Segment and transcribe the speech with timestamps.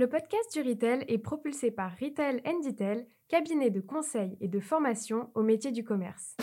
[0.00, 5.28] Le podcast du Retail est propulsé par Retail Detail, cabinet de conseil et de formation
[5.34, 6.38] au métier du commerce.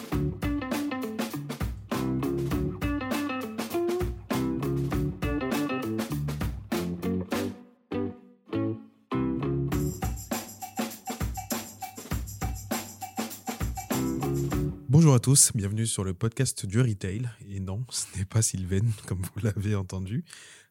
[14.87, 17.27] Bonjour à tous, bienvenue sur le podcast du Retail.
[17.49, 20.25] Et non, ce n'est pas Sylvain, comme vous l'avez entendu.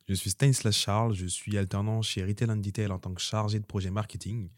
[0.08, 3.58] Je suis Stanislas Charles, je suis alternant chez Retail and Detail en tant que chargé
[3.58, 4.50] de projet marketing.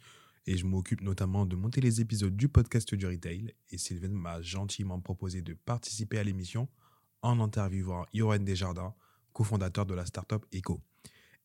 [0.46, 3.54] Et je m'occupe notamment de monter les épisodes du podcast du Retail.
[3.70, 6.68] Et Sylvain m'a gentiment proposé de participer à l'émission
[7.22, 8.94] en interviewant Johan Desjardins,
[9.32, 10.82] cofondateur de la startup Echo.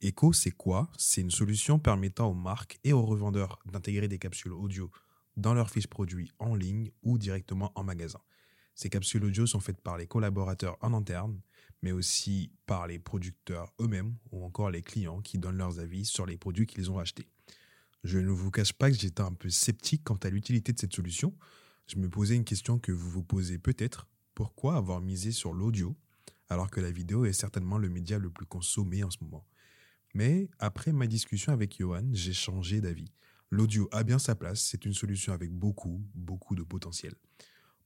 [0.02, 0.91] Echo, c'est quoi?
[0.98, 4.91] C'est une solution permettant aux marques et aux revendeurs d'intégrer des capsules audio
[5.38, 8.20] dans leurs fiches produits en ligne ou directement en magasin.
[8.76, 11.40] Ces capsules audio sont faites par les collaborateurs en interne,
[11.84, 16.26] mais aussi par les producteurs eux-mêmes ou encore les clients qui donnent leurs avis sur
[16.26, 17.28] les produits qu'ils ont achetés.
[18.05, 20.96] Je ne vous cache pas que j'étais un peu sceptique quant à l'utilité de cette
[20.96, 21.35] solution.
[21.88, 24.07] Je me posais une question que vous vous posez peut-être.
[24.34, 25.96] Pourquoi avoir misé sur l'audio
[26.49, 29.46] alors que la vidéo est certainement le média le plus consommé en ce moment?
[30.13, 33.12] Mais après ma discussion avec Johan, j'ai changé d'avis.
[33.50, 37.13] L'audio a bien sa place, c'est une solution avec beaucoup, beaucoup de potentiel.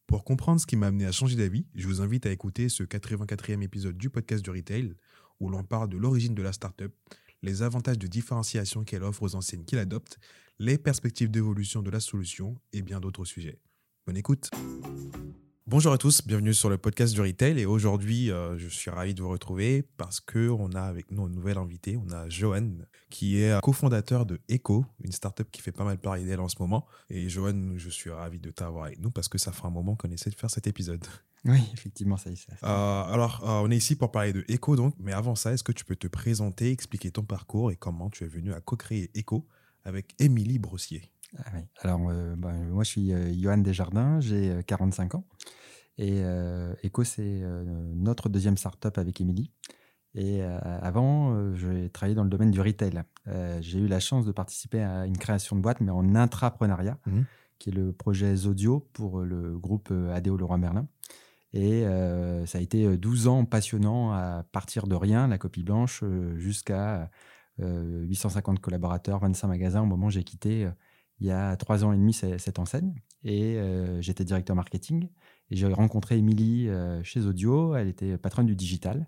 [0.07, 2.83] Pour comprendre ce qui m'a amené à changer d'avis, je vous invite à écouter ce
[2.83, 4.93] 84e épisode du podcast du retail,
[5.41, 6.93] où l'on parle de l'origine de la startup,
[7.43, 10.17] les avantages de différenciation qu'elle offre aux enseignes qui l'adoptent,
[10.59, 13.59] les perspectives d'évolution de la solution et bien d'autres sujets.
[14.05, 14.49] Bonne écoute
[15.69, 19.13] Bonjour à tous, bienvenue sur le podcast du retail et aujourd'hui euh, je suis ravi
[19.13, 22.69] de vous retrouver parce que on a avec nous un nouvel invité, on a Johan
[23.09, 26.55] qui est cofondateur de Echo, une startup qui fait pas mal parler d'elle en ce
[26.57, 29.71] moment et Johan, je suis ravi de t'avoir avec nous parce que ça fera un
[29.71, 31.05] moment qu'on essaie de faire cet épisode.
[31.45, 32.47] Oui, effectivement, ça y est.
[32.63, 35.63] Euh, alors, euh, on est ici pour parler de Echo donc, mais avant ça, est-ce
[35.63, 39.11] que tu peux te présenter, expliquer ton parcours et comment tu es venu à co-créer
[39.13, 39.47] Echo
[39.85, 41.09] avec Émilie Brossier?
[41.35, 45.25] Ah Alors, euh, bah, moi, je suis euh, Johan Desjardins, j'ai 45 euh, ans.
[45.99, 46.21] Et
[46.83, 47.41] Echo, c'est
[47.95, 49.49] notre deuxième startup avec Émilie.
[50.13, 53.01] Et avant, j'ai travaillé dans le domaine du retail.
[53.61, 57.21] j'ai eu la chance de participer à une création de boîte, mais en intrapreneuriat, mmh.
[57.57, 60.87] qui est le projet Zodio pour le groupe ADO Leroy Merlin.
[61.53, 61.81] Et
[62.45, 66.03] ça a été 12 ans passionnants à partir de rien, la copie blanche,
[66.35, 67.09] jusqu'à
[67.57, 70.69] 850 collaborateurs, 25 magasins au moment où j'ai quitté
[71.19, 73.01] il y a trois ans et demi cette enseigne.
[73.23, 75.09] Et euh, j'étais directeur marketing
[75.49, 79.07] et j'ai rencontré Émilie euh, chez Audio, elle était patronne du digital.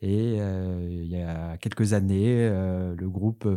[0.00, 3.48] Et euh, il y a quelques années le groupe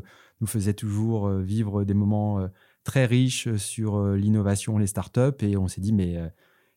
[0.41, 2.47] nous faisait toujours vivre des moments
[2.83, 5.41] très riches sur l'innovation, les startups.
[5.41, 6.19] Et on s'est dit mais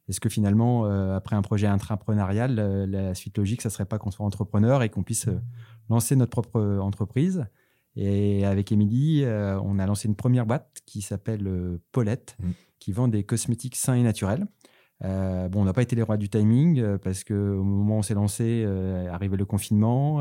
[0.08, 2.54] est-ce que finalement après un projet intrapreneurial
[2.88, 5.28] la suite logique ça serait pas qu'on soit entrepreneur et qu'on puisse
[5.90, 7.44] lancer notre propre entreprise?
[8.00, 12.50] Et avec Émilie, euh, on a lancé une première boîte qui s'appelle euh, Paulette, mmh.
[12.78, 14.46] qui vend des cosmétiques sains et naturels.
[15.02, 17.98] Euh, bon, on n'a pas été les rois du timing parce que au moment où
[17.98, 18.64] on s'est lancé,
[19.10, 20.20] arrivait le confinement.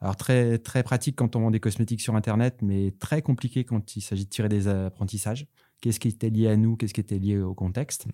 [0.00, 3.96] alors très très pratique quand on vend des cosmétiques sur Internet, mais très compliqué quand
[3.96, 5.46] il s'agit de tirer des apprentissages.
[5.80, 8.06] Qu'est-ce qui était lié à nous, qu'est-ce qui était lié au contexte?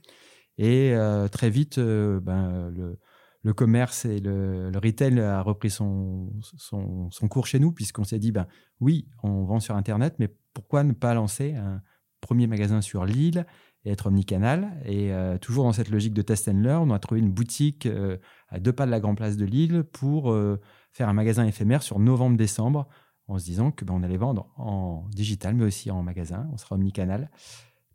[0.59, 0.95] Et
[1.33, 2.99] très vite, ben, le,
[3.43, 8.33] le commerce et le, retail a repris son, son, cours chez nous, puisqu'on s'est dit,
[8.33, 8.47] ben,
[8.81, 11.81] oui, on vend sur Internet, mais pourquoi ne pas lancer un
[12.21, 13.47] premier magasin sur l'île
[13.85, 14.79] et être omnicanal?
[14.85, 17.87] Et euh, toujours dans cette logique de test and learn, on a trouvé une boutique
[17.87, 18.19] euh,
[18.49, 20.61] à deux pas de la Grande Place de Lille pour euh,
[20.93, 22.89] faire un magasin éphémère sur novembre-décembre,
[23.27, 26.59] en se disant que ben, on allait vendre en digital, mais aussi en magasin, on
[26.59, 27.31] sera omnicanal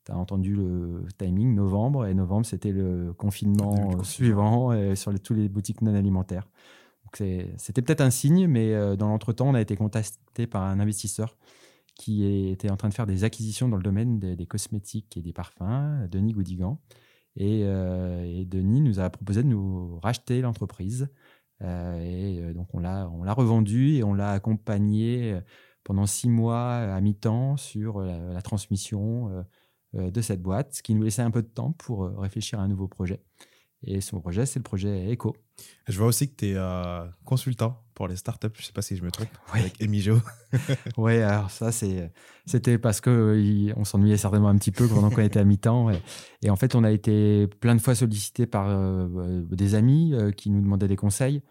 [0.06, 5.34] tu as entendu le timing, novembre, et novembre, c'était le confinement suivant sur les, tous
[5.34, 6.48] les boutiques non alimentaires.
[7.58, 11.38] C'était peut-être un signe, mais euh, dans l'entretemps, on a été contacté par un investisseur
[11.96, 15.32] qui était en train de faire des acquisitions dans le domaine des, cosmétiques et des
[15.32, 16.82] parfums, Denis Goudigan.
[17.40, 21.08] Euh, et, Denis nous a proposé de nous racheter l'entreprise.
[21.62, 25.40] Euh, et donc, on l'a revendu et on l'a accompagné
[25.86, 29.44] pendant six mois à mi-temps sur la transmission euh,
[29.96, 32.64] de cette boîte, ce qui nous laissait un peu de temps pour euh, réfléchir à
[32.64, 33.22] un nouveau projet.
[33.84, 35.36] Et ce projet, c'est le projet Echo.
[35.88, 38.82] Je vois aussi que tu es euh, consultant pour les startups, je ne sais pas
[38.82, 40.20] si je me trompe, avec Emijo.
[40.98, 45.40] oui, alors ça, c'était parce qu'on on s'ennuyait certainement un petit peu pendant qu'on était
[45.40, 45.92] à mi-temps.
[46.42, 48.68] Et, en fait, on a été plein de fois sollicité par
[49.08, 51.42] des amis qui nous demandaient des conseils.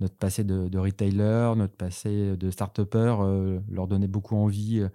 [0.00, 3.16] Notre passé de, de retailer, notre passé de start-upper
[3.70, 4.86] leur donnait beaucoup envie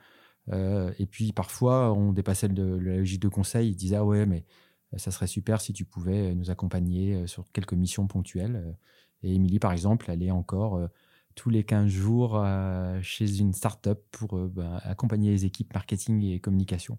[0.51, 3.69] euh, et puis parfois, on dépassait le, la logique de conseil.
[3.69, 4.45] Ils disaient Ah ouais, mais
[4.93, 8.75] euh, ça serait super si tu pouvais nous accompagner euh, sur quelques missions ponctuelles.
[9.23, 10.79] Et Émilie, par exemple, elle est encore
[11.35, 12.41] tous les 15 jours
[13.01, 16.97] chez une startup pour bah, accompagner les équipes marketing et communication.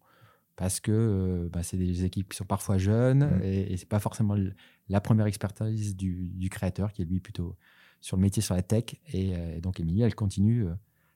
[0.55, 3.43] Parce que bah, c'est des équipes qui sont parfois jeunes mmh.
[3.43, 4.37] et, et c'est pas forcément
[4.91, 7.57] la première expertise du, créateur qui est lui plutôt
[8.03, 8.97] sur le métier sur la tech.
[9.15, 9.33] Et,
[9.63, 10.67] donc, Émilie, elle continue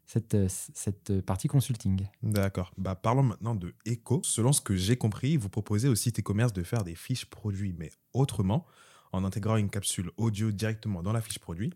[0.07, 2.07] cette, cette partie consulting.
[2.23, 2.73] D'accord.
[2.77, 4.21] Bah, parlons maintenant de Echo.
[4.23, 7.75] Selon ce que j'ai compris, vous proposez au site e-commerce de faire des fiches produits,
[7.79, 8.67] mais autrement,
[9.13, 11.73] en intégrant une capsule audio directement dans la fiche produit.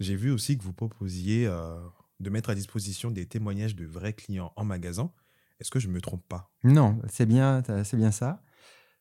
[0.00, 1.76] J'ai vu aussi que vous proposiez euh,
[2.20, 5.10] de mettre à disposition des témoignages de vrais clients en magasin.
[5.60, 6.50] Est-ce que je ne me trompe pas?
[6.62, 8.42] Non, c'est bien, c'est bien ça.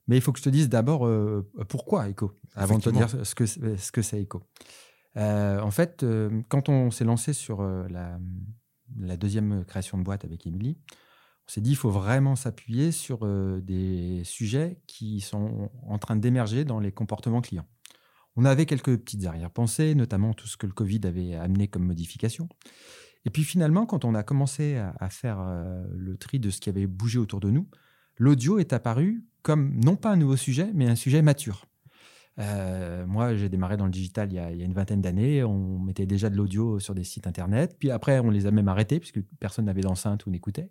[0.08, 3.10] Mais il faut que je te dise d'abord euh, pourquoi Echo, avant de te dire
[3.25, 4.44] ce que, ce que c'est Echo.
[5.16, 6.06] Euh, en fait,
[6.50, 8.20] quand on s'est lancé sur la,
[9.00, 10.78] la deuxième création de boîte avec Émilie,
[11.48, 16.16] on s'est dit il faut vraiment s'appuyer sur euh, des sujets qui sont en train
[16.16, 17.68] d'émerger dans les comportements clients.
[18.36, 22.50] On avait quelques petites arrière-pensées, notamment tout ce que le Covid avait amené comme modification.
[23.25, 26.69] Et puis finalement, quand on a commencé à, faire euh, le tri de ce qui
[26.69, 27.68] avait bougé autour de nous,
[28.18, 31.66] l'audio est apparu comme non pas un nouveau sujet, mais un sujet mature.
[32.39, 35.44] Euh, moi, j'ai démarré dans le digital il y a, une vingtaine d'années.
[35.44, 37.75] On mettait déjà de l'audio sur des sites internet.
[37.80, 40.69] Puis après, on les a même arrêtés puisque personne n'avait d'enceinte ou n'écoutait.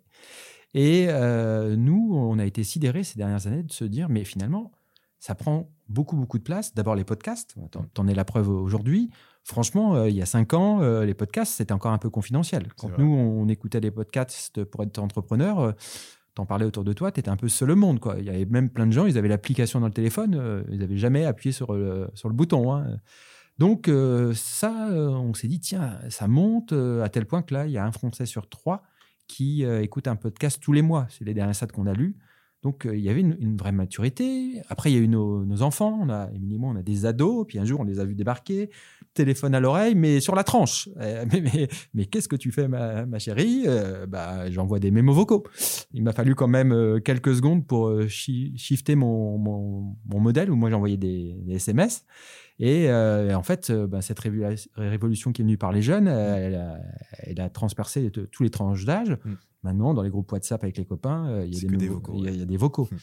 [0.73, 4.71] Et euh, nous, on a été sidérés ces dernières années de se dire, mais finalement,
[5.19, 6.73] ça prend beaucoup, beaucoup de place.
[6.73, 7.55] D'abord, les podcasts.
[7.93, 9.09] T'en es la preuve aujourd'hui.
[9.43, 12.67] Franchement, euh, il y a cinq ans, les podcasts, c'était encore un peu confidentiel.
[12.75, 15.75] Quand nous, on écoutait des podcasts pour être entrepreneur,
[16.35, 17.99] t'en parlais autour de toi, tu étais un peu seul au monde.
[17.99, 18.15] Quoi.
[18.19, 20.79] Il y avait même plein de gens, ils avaient l'application dans le téléphone, euh, ils
[20.79, 22.73] n'avaient jamais appuyé sur le, sur le bouton.
[22.73, 22.97] Hein.
[23.59, 27.67] Donc euh, ça, euh, on s'est dit, tiens, ça monte à tel point que là,
[27.67, 28.83] il y a un Français sur trois
[29.27, 31.07] qui écoute un podcast tous les mois.
[31.09, 32.17] C'est les derniers stats qu'on a lus.
[32.61, 34.61] Donc il y avait une, vraie maturité.
[34.69, 37.57] Après, il y a eu nos, enfants, on a, évidemment, on a des ados, puis
[37.57, 38.69] un jour, on les a vus débarquer,
[39.13, 40.89] téléphone à l'oreille, mais sur la tranche.
[41.03, 43.63] Euh, mais, mais, qu'est-ce que tu fais, ma, ma chérie?
[43.65, 45.43] Euh, bah, J'envoie des mémos vocaux.
[45.91, 50.55] Il m'a fallu quand même euh, quelques secondes pour shifter mon, mon, mon modèle, où
[50.55, 52.05] moi j'envoyais des, des, SMS.
[52.59, 56.79] Et, en fait, bah, cette révolution qui est venue par les jeunes, elle, a,
[57.19, 59.17] elle, a, transpercé tous les tranches d'âge.
[59.25, 59.33] Mm.
[59.63, 62.41] Maintenant, dans les groupes WhatsApp avec les copains, il y, a des, vocaux, il y
[62.41, 62.87] a des vocaux.
[62.89, 62.97] Mm.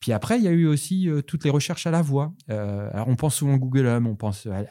[0.00, 2.32] Puis après, il y a eu aussi euh, toutes les recherches à la voix.
[2.50, 4.64] Euh, alors, on pense souvent Google Home, on pense à,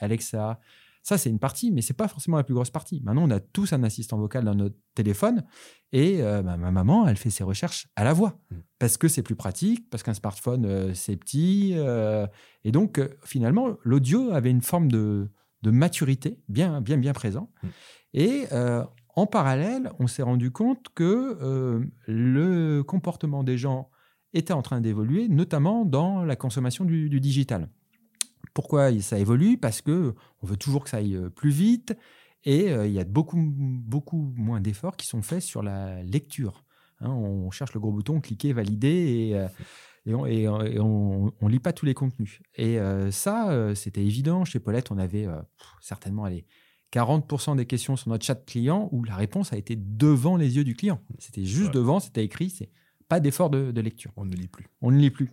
[0.00, 0.58] Alexa.
[1.02, 3.00] Ça, c'est une partie, mais c'est pas forcément la plus grosse partie.
[3.02, 5.44] Maintenant, on a tous un assistant vocal dans notre téléphone
[5.92, 8.56] et euh, bah, ma maman, elle fait ses recherches à la voix mmh.
[8.78, 11.74] parce que c'est plus pratique, parce qu'un smartphone, c'est petit.
[12.64, 15.30] et donc, finalement, l'audio avait une forme de,
[15.62, 17.50] de, maturité bien, bien, bien présent.
[17.62, 17.68] Mmh.
[18.14, 18.46] Et
[19.14, 23.90] en parallèle, on s'est rendu compte que le comportement des gens
[24.34, 27.68] était en train d'évoluer, notamment dans la consommation du, digital.
[28.54, 29.58] Pourquoi ça évolue?
[29.58, 31.96] Parce que on veut toujours que ça aille euh, plus vite
[32.44, 36.64] et euh, il y a beaucoup, beaucoup moins d'efforts qui sont faits sur la lecture.
[37.00, 37.10] Hein.
[37.10, 39.48] on cherche le gros bouton, cliquer, valider et, euh,
[40.26, 42.40] et on ne lit pas tous les contenus.
[42.56, 42.78] Et
[43.10, 44.46] ça, c'était évident.
[44.46, 45.28] Chez Paulette, on avait
[45.82, 46.46] certainement allez,
[46.92, 50.64] 40% des questions sur notre chat client où la réponse a été devant les yeux
[50.64, 51.00] du client.
[51.18, 52.70] C'était juste devant, c'était écrit, c'est
[53.10, 54.12] pas d'effort de, lecture.
[54.16, 54.68] On ne lit plus.
[54.80, 55.30] On ne lit plus.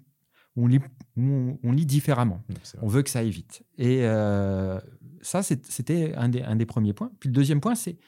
[0.57, 0.79] On lit,
[1.15, 2.43] on, lit différemment.
[2.81, 3.63] on veut que ça aille vite.
[3.77, 4.79] Et euh,
[5.21, 7.11] ça, c'était un des, un des premiers points.
[7.19, 7.99] Puis le deuxième point, c'est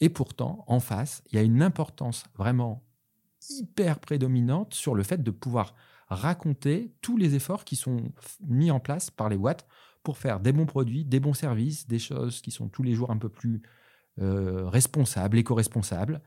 [0.00, 2.84] et pourtant, en face, il y a une importance vraiment
[3.48, 5.74] hyper prédominante sur le fait de pouvoir
[6.08, 8.12] raconter tous les efforts qui sont
[8.46, 9.66] mis en place par les Watts
[10.02, 13.10] pour faire des bons produits, des bons services, des choses qui sont tous les jours
[13.10, 13.62] un peu plus
[14.20, 16.20] euh, responsables, éco-responsables.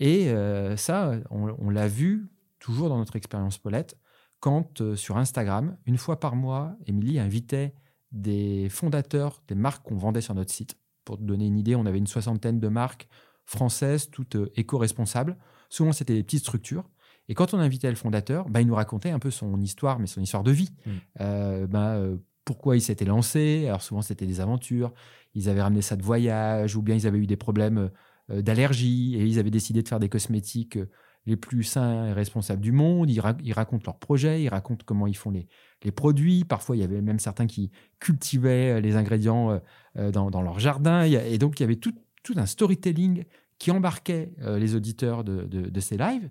[0.00, 3.96] Et euh, ça, on, l'a vu toujours dans notre expérience Paulette,
[4.40, 7.74] quand euh, sur Instagram, une fois par mois, Émilie invitait
[8.12, 10.76] des fondateurs des marques qu'on vendait sur notre site.
[11.04, 13.08] Pour te donner une idée, on avait une soixantaine de marques
[13.44, 15.36] françaises, toutes euh, éco-responsables.
[15.68, 16.88] Souvent, c'était des petites structures.
[17.28, 20.06] Et quand on invitait le fondateur, bah, il nous racontait un peu son histoire, mais
[20.06, 20.70] son histoire de vie.
[20.84, 21.66] Mmh.
[21.66, 21.98] Bah,
[22.44, 23.64] pourquoi il s'était lancé.
[23.66, 24.92] Alors souvent, c'était des aventures.
[25.34, 27.90] Ils avaient ramené ça de voyage, ou bien ils avaient eu des problèmes
[28.30, 30.88] euh, d'allergie et ils avaient décidé de faire des cosmétiques euh,
[31.26, 33.10] les plus sains et responsables du monde.
[33.10, 35.46] Ils, racontent leurs projets, ils racontent comment ils font les,
[35.82, 36.44] les, produits.
[36.44, 39.60] Parfois, il y avait même certains qui cultivaient euh, les ingrédients
[39.94, 41.02] dans, dans, leur jardin.
[41.02, 43.24] Et donc, il y avait tout, tout un storytelling
[43.58, 46.28] qui embarquait les auditeurs de, de, ces lives.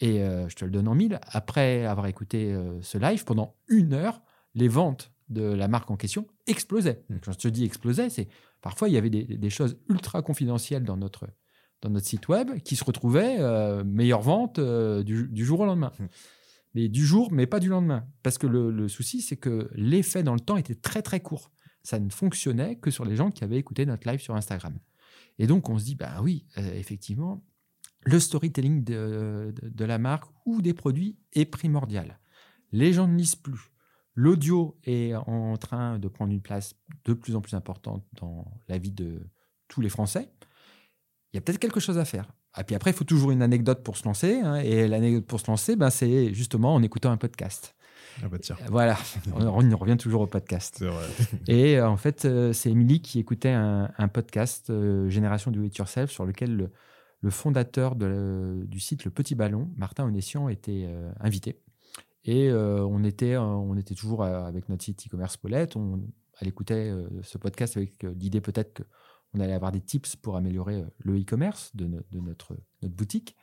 [0.00, 1.18] Et je te le donne en mille.
[1.26, 4.20] Après avoir écouté ce live, pendant une heure,
[4.54, 7.02] les ventes de la marque en question explosaient.
[7.08, 7.16] Mmh.
[7.24, 8.28] Quand je te dis explosaient, c'est
[8.66, 11.28] Parfois, il y avait des, choses ultra confidentielles dans notre,
[11.82, 15.92] dans notre site web qui se retrouvaient euh, meilleure vente euh, du, jour au lendemain.
[16.00, 16.08] Hum.
[16.74, 18.08] Mais du jour, mais pas du lendemain.
[18.24, 21.52] Parce que le, souci, c'est que l'effet dans le temps était très très court.
[21.84, 24.76] ça ne fonctionnait que sur les gens qui avaient écouté notre live sur Instagram.
[25.38, 27.44] Et donc, on se dit, bah oui, euh, effectivement,
[28.02, 32.18] le storytelling de, de, la marque ou des produits est primordial.
[32.72, 33.70] Les gens ne lisent plus.
[34.16, 38.78] L'audio est en train de prendre une place de plus en plus importante dans la
[38.78, 39.28] vie de
[39.68, 40.30] tous les Français.
[41.32, 42.32] Il y a peut-être quelque chose à faire.
[42.58, 44.40] Et puis après, il faut toujours une anecdote pour se lancer.
[44.40, 47.76] Hein, et l'anecdote pour se lancer, ben, c'est justement en écoutant un podcast.
[48.22, 48.56] Ah bah tiens.
[48.70, 48.96] Voilà,
[49.34, 50.82] on, revient toujours au podcast.
[50.82, 51.04] Vrai.
[51.48, 55.76] Et euh, en fait, euh, c'est Émilie qui écoutait un, podcast, euh, Génération Do It
[55.76, 56.70] Yourself, sur lequel
[57.22, 61.60] le, fondateur du site Le Petit Ballon, Martin Onessian, était invité.
[62.26, 65.76] Et on, était, on était toujours avec notre site e-commerce Paulette.
[65.76, 66.00] On,
[66.40, 66.92] elle écoutait
[67.22, 68.82] ce podcast avec l'idée peut-être
[69.32, 73.36] qu'on allait avoir des tips pour améliorer le e-commerce de, notre, boutique.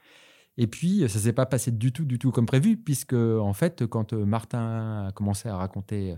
[0.57, 3.87] Et puis, ça s'est pas passé du tout, du tout comme prévu, puisque en fait,
[3.87, 6.15] quand euh, Martin a commencé à raconter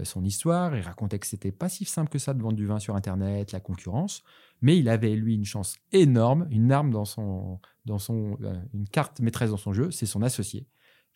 [0.00, 2.66] euh, son histoire, il racontait que c'était pas si simple que ça de vendre du
[2.66, 4.24] vin sur Internet, la concurrence,
[4.60, 8.88] mais il avait lui une chance énorme, une arme dans son, dans son, euh, une
[8.88, 10.66] carte maîtresse dans son jeu, c'est son associé,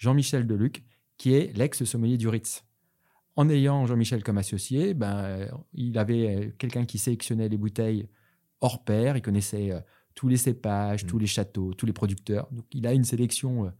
[0.00, 0.82] Jean-Michel Deluc,
[1.16, 2.64] qui est l'ex-sommelier du Ritz.
[3.36, 8.08] En ayant Jean-Michel comme associé, ben, il avait quelqu'un qui sélectionnait les bouteilles
[8.60, 9.70] hors pair, il connaissait
[10.14, 11.20] tous les cépages, tous mm.
[11.20, 12.48] les châteaux, tous les producteurs.
[12.52, 13.72] Donc il a une sélection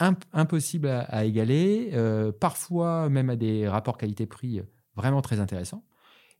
[0.00, 5.84] euh, impossible à, égaler, euh, parfois même à des rapports qualité-prix euh, vraiment très intéressants.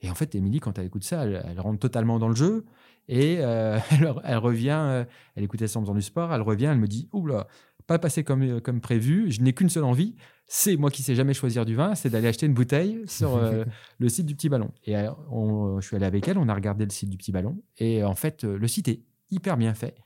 [0.03, 2.65] Et en fait, Émilie, quand elle écoute ça, elle, rentre totalement dans le jeu
[3.07, 5.05] et elle, revient,
[5.35, 7.49] elle écoutait ça dans du sport, elle revient, elle me dit Oula,
[7.91, 10.15] pas passé comme, comme prévu, je n'ai qu'une seule envie,
[10.47, 13.65] c'est moi qui sais jamais choisir du vin, c'est d'aller acheter une bouteille sur euh,
[13.99, 14.71] le site du Petit Ballon.
[14.85, 17.61] Et euh, je suis allé avec elle, on a regardé le site du Petit Ballon,
[17.79, 19.01] et en fait, euh, le site est
[19.33, 19.97] hyper bien fait,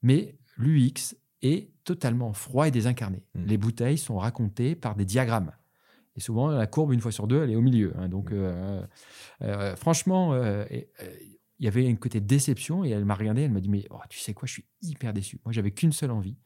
[0.00, 3.24] mais l'UX est totalement froid et désincarné.
[3.34, 3.46] Hmm.
[3.46, 5.50] Les bouteilles sont racontées par des diagrammes.
[6.14, 7.94] Et souvent, la courbe, une fois sur deux, elle est au milieu.
[7.98, 8.08] Hein.
[8.08, 8.86] donc, hmm.
[9.74, 10.86] franchement, il
[11.58, 14.20] y avait un côté déception, et elle m'a regardé, elle m'a dit, mais oh, tu
[14.20, 15.40] sais quoi, je suis hyper déçu.
[15.44, 16.36] Moi, j'avais qu'une seule envie,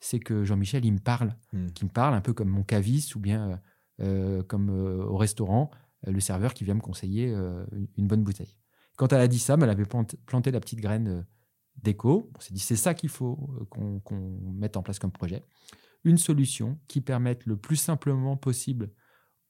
[0.00, 1.68] c'est que Jean-Michel, il me parle, hmm.
[1.68, 3.56] qui me parle un peu comme mon caviste ou bien euh,
[4.00, 5.70] euh, comme euh, au restaurant,
[6.06, 7.34] le serveur qui vient me conseiller
[7.96, 8.56] une, bonne bouteille.
[8.96, 11.26] Quand elle a dit ça, elle avait planté la petite graine
[11.74, 12.30] d'écho.
[12.36, 15.44] On s'est dit, c'est ça qu'il faut qu'on mette en place comme projet.
[16.04, 18.92] Une solution qui permette le plus simplement possible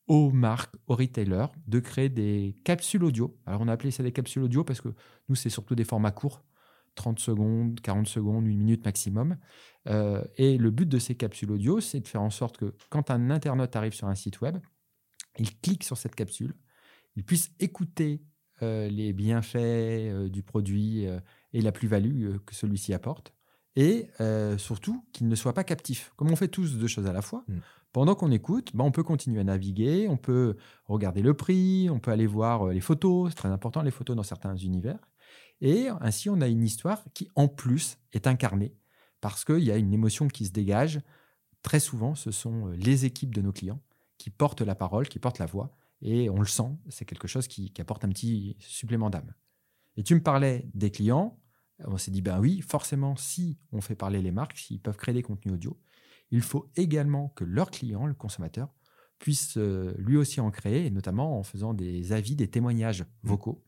[0.06, 3.38] aux marques, aux retailers, de créer des capsules audio.
[3.44, 4.88] Alors, on a appelé ça des capsules audio parce que
[5.28, 6.42] nous, c'est surtout des formats courts.
[6.98, 9.38] 30 secondes, 40 secondes, une minute maximum.
[9.88, 13.10] Euh, et le but de ces capsules audio, c'est de faire en sorte que quand
[13.10, 14.58] un internaute arrive sur un site web,
[15.38, 16.54] il clique sur cette capsule,
[17.16, 18.22] il puisse écouter
[18.62, 21.06] euh, les bienfaits euh, du produit
[21.52, 23.32] et la plus-value que celui-ci apporte,
[23.76, 24.08] et
[24.58, 26.12] surtout qu'il ne soit pas captif.
[26.16, 27.58] Comme on fait tous deux choses à la fois, mm.
[27.92, 32.00] pendant qu'on écoute, ben, on peut continuer à naviguer, on peut regarder le prix, on
[32.00, 34.98] peut aller voir les photos, c'est très important les photos dans certains univers.
[35.60, 38.74] Et ainsi, on a une histoire qui, en plus, est incarnée
[39.20, 41.00] parce qu'il y a une émotion qui se dégage.
[41.62, 43.82] Très souvent, ce sont euh, les équipes de nos clients
[44.16, 45.72] qui portent la parole, qui portent la voix,
[46.02, 49.32] et on le sent, c'est quelque chose qui, apporte un petit supplément d'âme.
[49.96, 51.40] Et tu me parlais des clients,
[51.84, 55.14] on s'est dit, ben oui, forcément, si on fait parler les marques, s'ils peuvent créer
[55.14, 55.80] des contenus audio,
[56.30, 58.72] il faut également que leur client, le consommateur,
[59.18, 63.64] puisse euh, lui aussi en créer, et notamment en faisant des avis, des témoignages vocaux.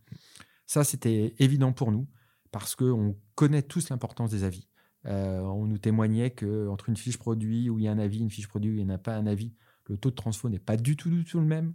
[0.71, 2.07] Ça, c'était évident pour nous
[2.53, 4.69] parce qu'on connaît tous l'importance des avis.
[5.05, 8.31] Euh, on nous témoignait qu'entre une fiche produit où il y a un avis, une
[8.31, 9.53] fiche produit où il n'y a pas un avis,
[9.87, 11.75] le taux de transfo n'est pas du tout, du tout le même.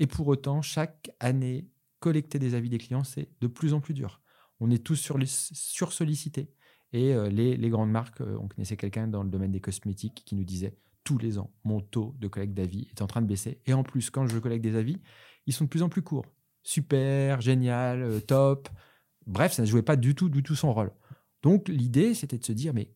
[0.00, 1.68] Et pour autant, chaque année,
[2.00, 4.20] collecter des avis des clients, c'est de plus en plus dur.
[4.58, 6.50] On est tous sur sursollicités.
[6.92, 10.34] Et euh, les, grandes marques, euh, on connaissait quelqu'un dans le domaine des cosmétiques qui
[10.34, 13.60] nous disait tous les ans, mon taux de collecte d'avis est en train de baisser.
[13.66, 15.00] Et en plus, quand je collecte des avis,
[15.46, 16.26] ils sont de plus en plus courts
[16.62, 18.68] super, génial, euh, top.
[19.26, 20.92] Bref, ça ne jouait pas du tout, du tout son rôle.
[21.42, 22.92] Donc l'idée, c'était de se dire, mais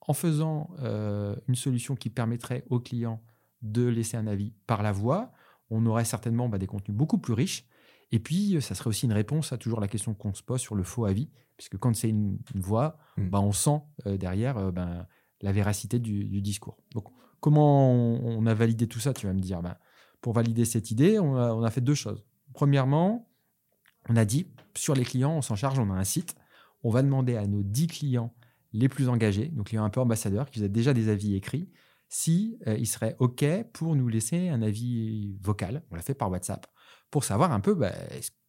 [0.00, 3.22] en faisant euh, une solution qui permettrait aux clients
[3.62, 5.32] de laisser un avis par la voix,
[5.70, 7.66] on aurait certainement bah, des contenus beaucoup plus riches.
[8.10, 10.74] Et puis, ça serait aussi une réponse à toujours la question qu'on se pose sur
[10.74, 13.28] le faux avis, puisque quand c'est une, voix, mm.
[13.28, 15.06] bah, on sent euh, derrière ben,
[15.42, 16.78] la véracité du, discours.
[16.94, 17.08] Donc,
[17.40, 19.12] comment on, a validé tout ça?
[19.12, 19.76] Tu vas me dire, ben,
[20.22, 22.24] pour valider cette idée, on a fait deux choses.
[22.58, 23.30] Premièrement,
[24.08, 26.34] on a dit, sur les clients, on s'en charge, on a un site.
[26.82, 28.34] On va demander à nos 10 clients
[28.72, 31.70] les plus engagés, nos clients un peu ambassadeurs, qui faisaient déjà des avis écrits,
[32.08, 35.84] si euh, ils seraient OK pour nous laisser un avis vocal.
[35.92, 36.66] On l'a fait par WhatsApp
[37.12, 37.92] pour savoir un peu bah,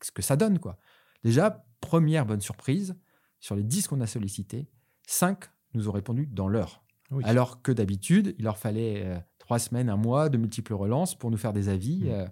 [0.01, 0.57] ce que ça donne.
[0.57, 0.79] quoi.
[1.23, 2.97] Déjà, première bonne surprise,
[3.39, 4.71] sur les 10 qu'on a sollicités,
[5.05, 5.43] 5
[5.75, 6.83] nous ont répondu dans l'heure.
[7.25, 11.29] Alors que d'habitude, il leur fallait euh, trois semaines, un mois de multiples relances pour
[11.29, 12.05] nous faire des avis.
[12.05, 12.09] Mmh.
[12.09, 12.27] Euh,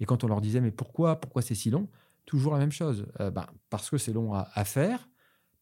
[0.00, 1.88] Et quand on leur disait, mais pourquoi, pourquoi c'est si long?
[2.24, 3.06] Toujours la même chose.
[3.18, 5.08] Ben, parce que c'est long à, faire,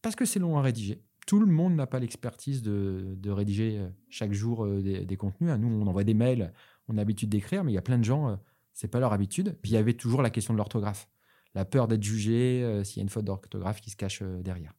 [0.02, 1.02] parce que c'est long à rédiger.
[1.26, 5.50] Tout le monde n'a pas l'expertise de, rédiger chaque jour des, contenus.
[5.58, 6.52] Nous, on envoie des mails,
[6.88, 8.38] on a l'habitude d'écrire, mais il y a plein de gens,
[8.72, 9.56] c'est pas leur habitude.
[9.62, 11.08] Puis il y avait toujours la question de l'orthographe,
[11.54, 14.74] la peur d'être jugé s'il y a une faute d'orthographe qui se cache derrière.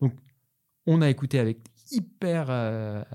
[0.00, 0.14] Donc,
[0.86, 1.58] on a écouté avec
[1.90, 2.50] hyper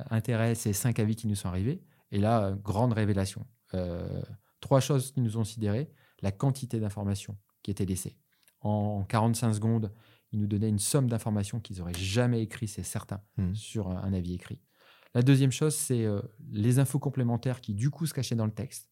[0.10, 1.82] intérêt ces cinq avis qui nous sont arrivés.
[2.12, 3.46] Et là, grande révélation.
[3.74, 4.22] Euh,
[4.59, 5.89] trois choses qui nous ont sidérés.
[6.21, 8.17] La quantité d'informations qui étaient laissées.
[8.61, 9.93] En 45 secondes,
[10.31, 13.53] ils nous donnaient une somme d'informations qu'ils n'auraient jamais écrit, c'est certain, mmh.
[13.53, 14.61] sur un avis écrit.
[15.13, 16.21] La deuxième chose, c'est euh,
[16.51, 18.89] les infos complémentaires qui, du coup, se cachaient dans le texte.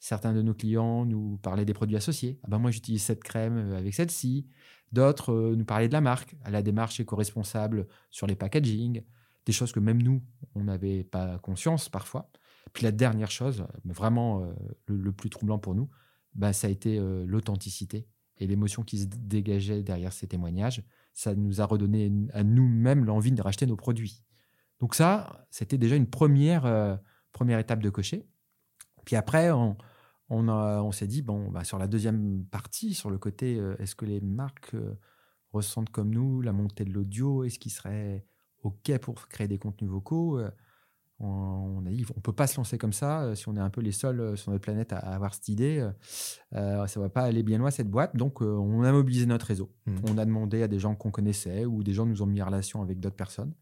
[0.00, 2.40] Certains de nos clients nous parlaient des produits associés.
[2.42, 4.48] Ah ben moi, j'utilise cette crème euh, avec celle-ci.
[4.90, 9.02] D'autres nous parlaient de la marque, à la démarche éco-responsable sur les packaging,
[9.46, 10.22] des choses que même nous,
[10.54, 12.30] on n'avait pas conscience parfois.
[12.72, 14.52] Puis la dernière chose, vraiment euh,
[14.86, 15.90] le, plus troublant pour nous,
[16.34, 20.82] bah, ça a été euh, l'authenticité et l'émotion qui se dégageait derrière ces témoignages.
[21.12, 24.24] Ça nous a redonné à nous-mêmes l'envie de racheter nos produits.
[24.80, 26.96] Donc ça, c'était déjà une première, euh,
[27.32, 28.26] première étape de cocher.
[29.04, 29.76] Puis après, on,
[30.30, 34.06] on, on s'est dit, bon, bah, sur la deuxième partie, sur le côté, est-ce que
[34.06, 34.74] les marques
[35.52, 37.44] ressentent comme nous la montée de l'audio?
[37.44, 38.24] Est-ce qu'ils seraient
[38.62, 40.40] OK pour créer des contenus vocaux?
[41.22, 43.70] On, a dit, on peut pas se lancer comme ça euh, si on est un
[43.70, 45.78] peu les seuls euh, sur notre planète à, avoir cette idée.
[45.78, 45.90] Euh,
[46.54, 48.16] euh, ça va pas aller bien loin cette boîte.
[48.16, 49.70] Donc, on a mobilisé notre réseau.
[49.86, 49.96] Mmh.
[50.08, 52.46] On a demandé à des gens qu'on connaissait ou des gens nous ont mis en
[52.46, 53.54] relation avec d'autres personnes.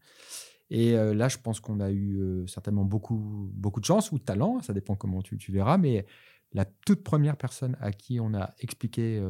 [0.69, 4.61] Et là, je pense qu'on a eu certainement beaucoup, beaucoup de chance ou de talent.
[4.61, 5.77] Ça dépend comment tu, tu verras.
[5.77, 6.05] Mais
[6.53, 9.21] la toute première personne à qui on a expliqué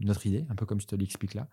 [0.00, 1.48] notre idée, un peu comme je te l'explique là,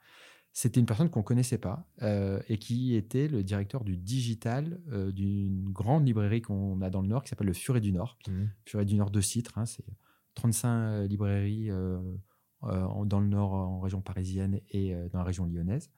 [0.57, 4.81] c'était une personne qu'on ne connaissait pas euh, et qui était le directeur du digital
[4.91, 8.17] euh, d'une grande librairie qu'on a dans le Nord qui s'appelle le Furet du Nord.
[8.27, 8.45] Mmh.
[8.65, 9.85] Furet du Nord de Citre, hein, c'est
[10.33, 15.91] 35 euh, librairies dans le Nord, en région parisienne et dans la région lyonnaise.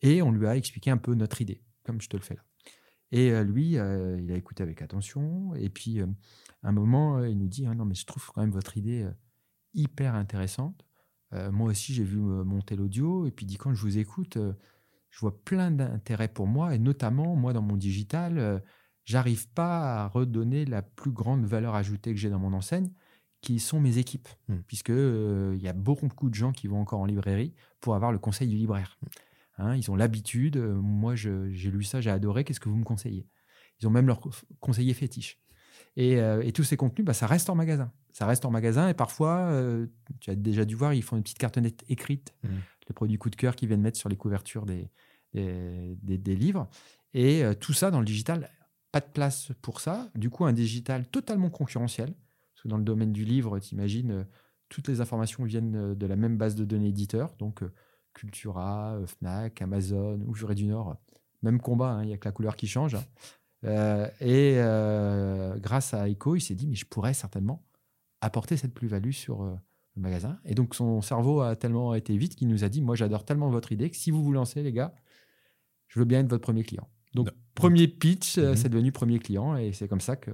[0.00, 2.44] Et on lui a expliqué un peu notre idée, comme je te le fais là.
[3.12, 5.54] Et lui, il a écouté avec attention.
[5.56, 6.06] Et puis, à
[6.62, 9.06] un moment, il nous dit «Ah Non, mais je trouve quand même votre idée
[9.74, 10.85] hyper intéressante.
[11.36, 13.26] Euh, moi aussi, j'ai vu euh, monter l'audio.
[13.26, 14.52] Et puis, dit, quand je vous écoute, euh,
[15.10, 16.74] je vois plein d'intérêts pour moi.
[16.74, 18.62] Et notamment, moi, dans mon digital,
[19.04, 22.90] j'arrive pas à redonner la plus grande valeur ajoutée que j'ai dans mon enseigne,
[23.40, 24.28] qui sont mes équipes.
[24.48, 24.56] Mmh.
[24.66, 28.18] Puisque il y a beaucoup de gens qui vont encore en librairie pour avoir le
[28.18, 28.98] conseil du libraire.
[29.00, 29.06] Mmh.
[29.58, 30.58] Hein, ils ont l'habitude.
[30.58, 32.44] moi, j'ai lu ça, j'ai adoré.
[32.44, 33.26] Qu'est-ce que vous me conseillez?
[33.80, 34.20] Ils ont même leur
[34.60, 35.40] conseiller fétiche.
[35.98, 37.90] Euh, et, tous ces contenus, bah, ça reste en magasin.
[38.16, 39.88] Ça reste en magasin et parfois, euh,
[40.20, 42.48] tu as déjà dû voir, ils font une petite cartonnette écrite, mmh.
[42.88, 44.90] les produits coup de cœur qu'ils viennent mettre sur les couvertures des,
[45.34, 46.66] des, livres.
[47.12, 48.48] Et euh, tout ça dans le digital,
[48.90, 50.08] pas de place pour ça.
[50.14, 52.14] Du coup, un digital totalement concurrentiel.
[52.54, 54.26] Parce que dans le domaine du livre, tu imagines,
[54.70, 57.34] toutes les informations viennent de la même base de données éditeur.
[57.38, 57.62] Donc,
[58.14, 60.96] Cultura, Fnac, Amazon ou Juré du Nord.
[61.42, 62.96] Même combat, hein, il n'y a que la couleur qui change.
[63.64, 67.65] Euh, et euh, grâce à Echo, il s'est dit, mais je pourrais certainement
[68.26, 69.54] apporter cette plus-value sur euh,
[69.96, 70.38] le magasin.
[70.44, 73.50] Et donc, son cerveau a tellement été vite qu'il nous a dit, moi, j'adore tellement
[73.50, 74.94] votre idée que si vous vous lancez, les gars,
[75.88, 76.88] je veux bien être votre premier client.
[77.14, 78.56] Donc, premier pitch, mhm.
[78.56, 80.32] c'est devenu premier client et c'est comme ça que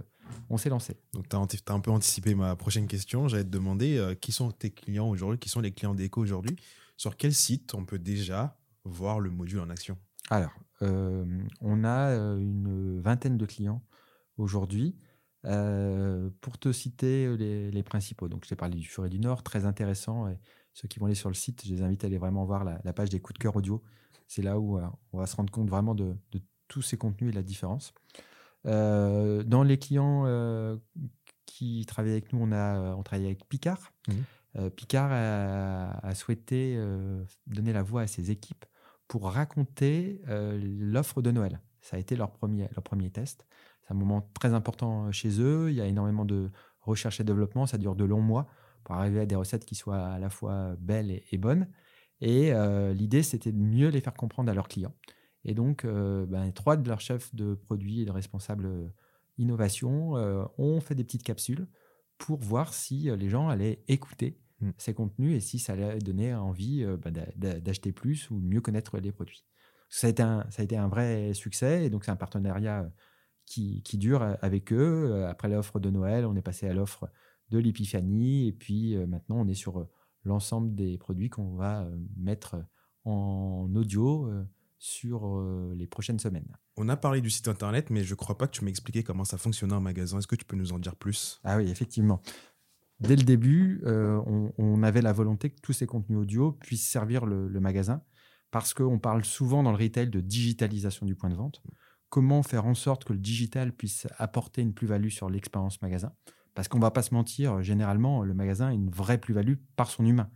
[0.48, 0.96] on s'est lancé.
[1.12, 3.28] Donc, tu as, un peu anticipé ma prochaine question.
[3.28, 6.56] J'allais te demander qui sont tes clients aujourd'hui, qui sont les clients d'Echo aujourd'hui,
[6.96, 9.98] sur quel site on peut déjà voir le module en action?
[10.30, 10.52] Alors,
[10.82, 11.24] euh,
[11.60, 13.82] on a euh, une vingtaine de clients
[14.36, 14.96] aujourd'hui.
[15.44, 19.64] Euh, pour te citer les, principaux, donc je t'ai parlé du Furet du Nord, très
[19.64, 20.28] intéressant.
[20.28, 20.38] Et
[20.72, 22.92] ceux qui vont aller sur le site, je les invite à aller vraiment voir la,
[22.92, 23.82] page des coups de cœur audio.
[24.28, 24.78] C'est là où
[25.12, 26.16] on va se rendre compte vraiment de,
[26.68, 27.92] tous ces contenus et de la différence.
[28.64, 30.78] dans les clients
[31.44, 33.92] qui travaillent avec nous, on, a, on travaille avec Picard.
[34.08, 34.70] Mmh.
[34.70, 36.78] Picard a souhaité
[37.46, 38.64] donner la voix à ses équipes
[39.12, 41.60] pour raconter euh, l'offre de Noël.
[41.82, 43.44] Ça a été leur premier, leur premier test.
[43.92, 45.70] C'est un moment très important chez eux.
[45.70, 46.50] Il y a énormément de
[46.80, 47.66] recherche et développement.
[47.66, 48.46] Ça dure de longs mois
[48.84, 51.68] pour arriver à des recettes qui soient à la fois belles et, bonnes.
[52.20, 54.94] Et euh, l'idée, c'était de mieux les faire comprendre à leurs clients.
[55.44, 58.92] Et donc, euh, ben, trois de leurs chefs de produits et de responsables
[59.38, 60.12] innovation
[60.58, 61.66] ont fait des petites capsules
[62.18, 64.70] pour voir si les gens allaient écouter Mm.
[64.78, 68.98] ces contenus et si ça allait donner envie euh, bah, d'acheter plus ou mieux connaître
[68.98, 69.44] les produits.
[69.88, 72.82] Ça a été un, ça a été un vrai succès et donc c'est un partenariat
[72.82, 72.88] euh,
[73.52, 75.26] qui, qui, dure euh, avec eux.
[75.26, 77.10] Après l'offre de Noël, on est passé à l'offre
[77.50, 79.86] de l'Épiphanie et puis maintenant on est sur
[80.24, 81.86] l'ensemble des produits qu'on va
[82.16, 82.56] mettre
[83.04, 84.30] en audio
[84.78, 85.44] sur
[85.76, 86.56] les prochaines semaines.
[86.78, 89.02] On a parlé du site internet, mais je ne crois pas que tu m'as expliqué
[89.02, 90.16] comment ça fonctionnait en magasin.
[90.16, 91.40] Est-ce que tu peux nous en dire plus?
[91.44, 92.22] Ah oui, effectivement
[93.00, 97.48] dès le début, on, avait la volonté que tous ces contenus audio puissent servir le,
[97.48, 98.02] le magasin
[98.52, 101.62] parce qu'on parle souvent dans le retail de digitalisation du point de vente.
[102.12, 106.12] Comment faire en sorte que le digital puisse apporter une plus-value sur l'expérience magasin
[106.54, 109.90] Parce qu'on ne va pas se mentir, généralement, le magasin a une vraie plus-value par
[109.90, 110.28] son humain,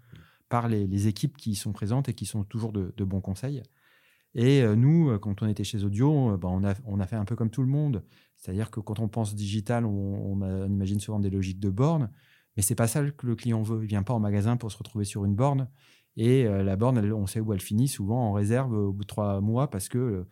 [0.48, 3.62] par les, équipes qui y sont présentes et qui sont toujours de, bons conseils.
[4.34, 7.26] Et euh, nous, euh, quand on était chez Audio, euh, bah, on, a, fait un
[7.26, 8.02] peu comme tout le monde.
[8.36, 12.10] C'est-à-dire que quand on pense digital, on, imagine souvent des logiques de borne,
[12.56, 13.84] mais c'est pas ça que le client veut.
[13.84, 15.68] Il vient pas en magasin pour se retrouver sur une borne.
[16.16, 19.42] Et la borne, on sait où elle finit, souvent en réserve au bout de trois
[19.42, 20.26] mois parce que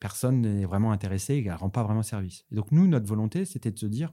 [0.00, 2.44] personne n'est vraiment intéressé et qu'elle ne rend pas vraiment service.
[2.50, 4.12] Et donc, nous, notre volonté, c'était de se dire,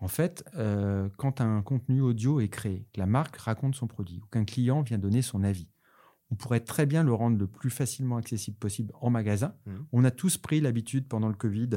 [0.00, 4.20] en fait, euh, quand un contenu audio est créé, que la marque raconte son produit
[4.22, 5.68] ou qu'un client vient donner son avis,
[6.30, 9.54] on pourrait très bien le rendre le plus facilement accessible possible en magasin.
[9.64, 9.72] Mmh.
[9.92, 11.70] On a tous pris l'habitude pendant le Covid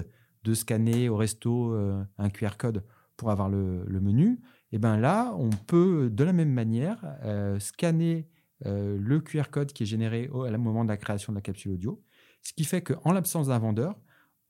[0.43, 1.73] de scanner au resto
[2.17, 2.83] un QR code
[3.15, 8.27] pour avoir le menu et bien là, on peut de la même manière euh, scanner
[8.65, 11.41] euh, le QR code qui est généré au, à moment de la création de la
[11.41, 12.01] capsule audio,
[12.41, 13.99] ce qui fait qu'en l'absence d'un vendeur,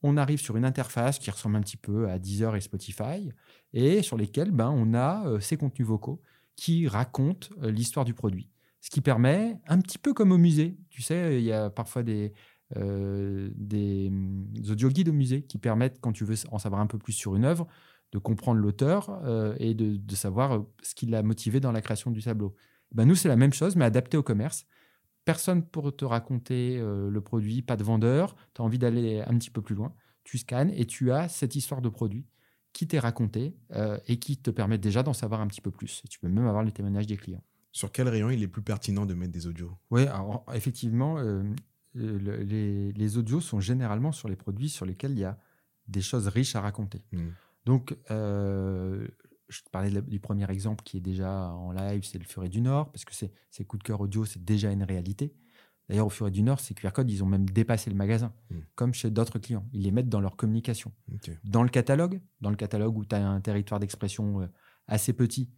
[0.02, 3.30] on arrive sur une interface qui ressemble un petit peu à Deezer et Spotify,
[3.73, 6.21] et sur lesquelles ben, on a euh, ces contenus vocaux
[6.56, 8.49] qui racontent l'histoire du produit.
[8.82, 12.04] Ce qui permet, un petit peu comme au musée, tu sais, il y a parfois
[12.04, 12.34] des,
[12.75, 16.97] des, des audio guides au musée qui permettent, quand tu veux en savoir un peu
[16.97, 17.67] plus sur une œuvre,
[18.12, 22.12] de comprendre l'auteur euh, et de, savoir euh, ce qui l'a motivé dans la création
[22.12, 22.56] du tableau.
[22.91, 24.65] Ben nous, c'est la même chose, mais adapté au commerce.
[25.25, 28.36] Personne pour te raconter euh, le produit, pas de vendeur.
[28.53, 29.93] Tu as envie d'aller un petit peu plus loin.
[30.23, 32.25] Tu scannes et tu as cette histoire de produit
[32.71, 33.55] qui t'est racontée
[34.05, 36.03] et qui te permet déjà d'en savoir un petit peu plus.
[36.05, 37.43] Et tu peux même avoir les témoignages des clients.
[37.71, 39.75] Sur quel rayon il est plus pertinent de mettre des audios?
[39.89, 40.03] Oui,
[40.53, 41.17] effectivement,
[41.95, 45.39] les, les, audios sont généralement sur les produits sur lesquels il y a
[45.88, 47.01] des choses riches à raconter.
[47.12, 47.29] Mmh.
[47.65, 49.08] Donc, euh,
[49.49, 52.62] je te parlais du premier exemple qui est déjà en live, c'est le Furet du
[52.62, 55.33] Nord, parce que ces coups de cœur audio, c'est déjà une réalité.
[55.89, 58.59] D'ailleurs, au Furet du Nord, ces QR codes, ils ont même dépassé le magasin, hmm.
[58.75, 59.67] comme chez d'autres clients.
[59.73, 60.93] Ils les mettent dans leur communication.
[61.43, 64.47] Dans le catalogue, dans le catalogue où tu as un territoire d'expression euh,
[64.88, 65.49] assez petit,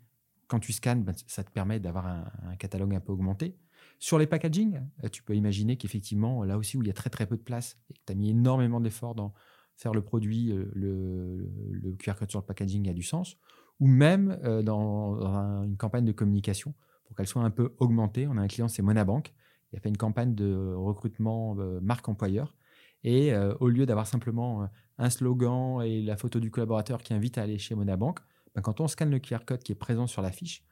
[0.48, 3.58] quand tu scannes, ben, ça te permet d'avoir un, catalogue un peu augmenté.
[4.00, 7.10] Sur les packaging, euh, tu peux imaginer qu'effectivement, là aussi où il y a très
[7.10, 9.34] très peu de place, et que tu as mis énormément d'efforts dans,
[9.76, 13.38] faire le produit, euh, le, QR code sur le packaging a du sens,
[13.82, 15.20] ou même euh, dans,
[15.64, 18.28] une campagne de communication pour qu'elle soit un peu augmentée.
[18.28, 19.34] On a un client, c'est Monabank,
[19.74, 22.56] il a fait une campagne de recrutement euh, marque employeur.
[23.04, 27.42] Et au lieu d'avoir simplement un slogan et la photo du collaborateur qui invite à
[27.42, 28.20] aller chez Monabank,
[28.54, 30.64] ben, quand on scanne le QR code qui est présent sur l'affiche,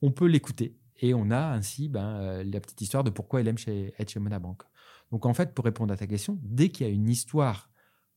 [0.00, 0.78] on peut l'écouter.
[1.02, 4.18] Et on a ainsi ben, la petite histoire de pourquoi il aime chez, être chez
[4.18, 4.62] Monabank.
[5.10, 7.70] Donc en fait, pour répondre à ta question, dès qu'il y a une histoire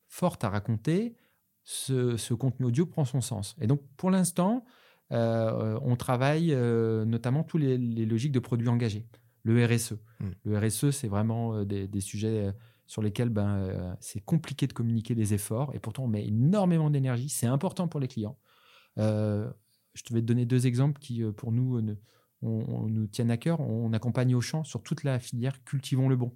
[0.07, 1.17] forte à raconter,
[1.67, 3.55] ce, contenu audio prend son sens.
[3.59, 4.63] Et donc, pour l'instant,
[5.11, 9.05] euh, on travaille euh, notamment tous les, logiques de produits engagés.
[9.43, 9.93] Le RSE.
[10.21, 10.29] Hmm.
[10.45, 12.53] Le RSE, c'est vraiment euh, des, sujets
[12.85, 17.27] sur lesquels ben, c'est compliqué de communiquer des efforts et pourtant on met énormément d'énergie.
[17.27, 18.37] C'est important pour les clients.
[18.95, 21.81] je te vais te donner deux exemples qui, pour nous,
[22.41, 23.59] nous tiennent à cœur.
[23.59, 26.33] On accompagne au champ sur toute la filière Cultivons le bon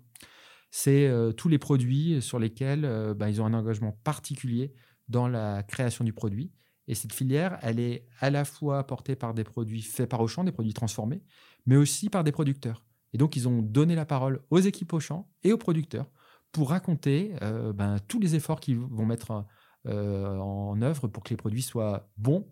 [0.71, 4.73] c'est euh, tous les produits sur lesquels euh, bah, ils ont un engagement particulier
[5.11, 6.51] dans la création du produit.
[6.87, 10.43] Et cette filière, elle est à la fois portée par des produits faits par Auchan,
[10.43, 11.21] des produits transformés,
[11.65, 12.83] mais aussi par des producteurs.
[13.13, 16.09] Et donc, ils ont donné la parole aux équipes Auchan et aux producteurs
[16.51, 19.45] pour raconter euh, ben, tous les efforts qu'ils vont mettre
[19.85, 22.47] en œuvre pour que les produits soient bons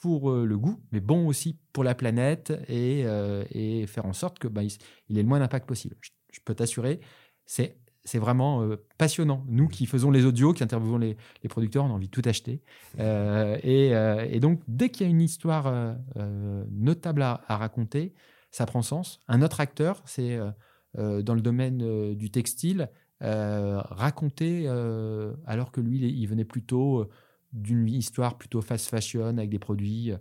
[0.00, 3.04] pour le goût, mais bons aussi pour la planète et,
[3.86, 4.66] faire en sorte que ben,
[5.08, 5.96] il, ait le moins d'impact possible.
[6.32, 7.00] je peux t'assurer,
[7.44, 9.44] c'est c'est vraiment euh, passionnant.
[9.48, 11.16] Nous qui faisons les audios, qui interviewons les,
[11.48, 12.62] producteurs, on a envie de tout acheter.
[12.98, 15.96] Euh, euh, et, donc, dès qu'il y a une histoire
[16.70, 18.12] notable à, raconter,
[18.50, 19.20] ça prend sens.
[19.28, 20.38] Un autre acteur, c'est
[20.94, 22.88] dans le domaine du textile,
[23.20, 24.68] raconter,
[25.46, 27.08] alors que lui, il venait plutôt
[27.52, 30.12] d'une histoire plutôt fast fashion, avec des produits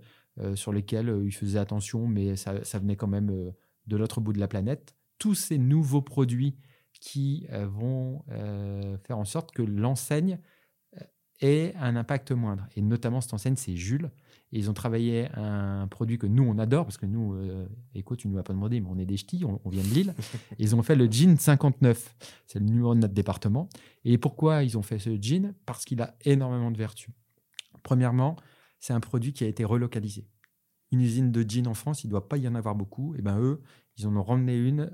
[0.56, 3.54] sur lesquels il faisait attention, mais ça, ça venait quand même
[3.88, 4.96] de l'autre bout de la planète.
[5.18, 6.58] Tous ces nouveaux produits
[7.00, 10.40] qui euh, vont euh, faire en sorte que l'enseigne
[10.96, 11.04] euh,
[11.42, 12.68] ait un impact moindre.
[12.76, 14.12] Et notamment, cette enseigne, c'est Jules.
[14.52, 17.38] Et ils ont travaillé un produit que nous, on adore, parce que nous,
[17.94, 19.90] écoute, tu ne nous as pas demandé, mais on est des ch'tis, on, vient de
[19.90, 20.16] Lille.
[20.58, 22.16] ils ont fait le jean 59.
[22.46, 23.68] C'est le numéro de notre département.
[24.06, 27.10] Et pourquoi ils ont fait ce jean Parce qu'il a énormément de vertus.
[27.84, 28.38] Premièrement,
[28.80, 30.30] c'est un produit qui a été relocalisé.
[30.94, 33.16] Une usine de jean en France, il ne doit pas y en avoir beaucoup.
[33.16, 33.62] Et ben eux,
[33.98, 34.86] ils en ont ramené une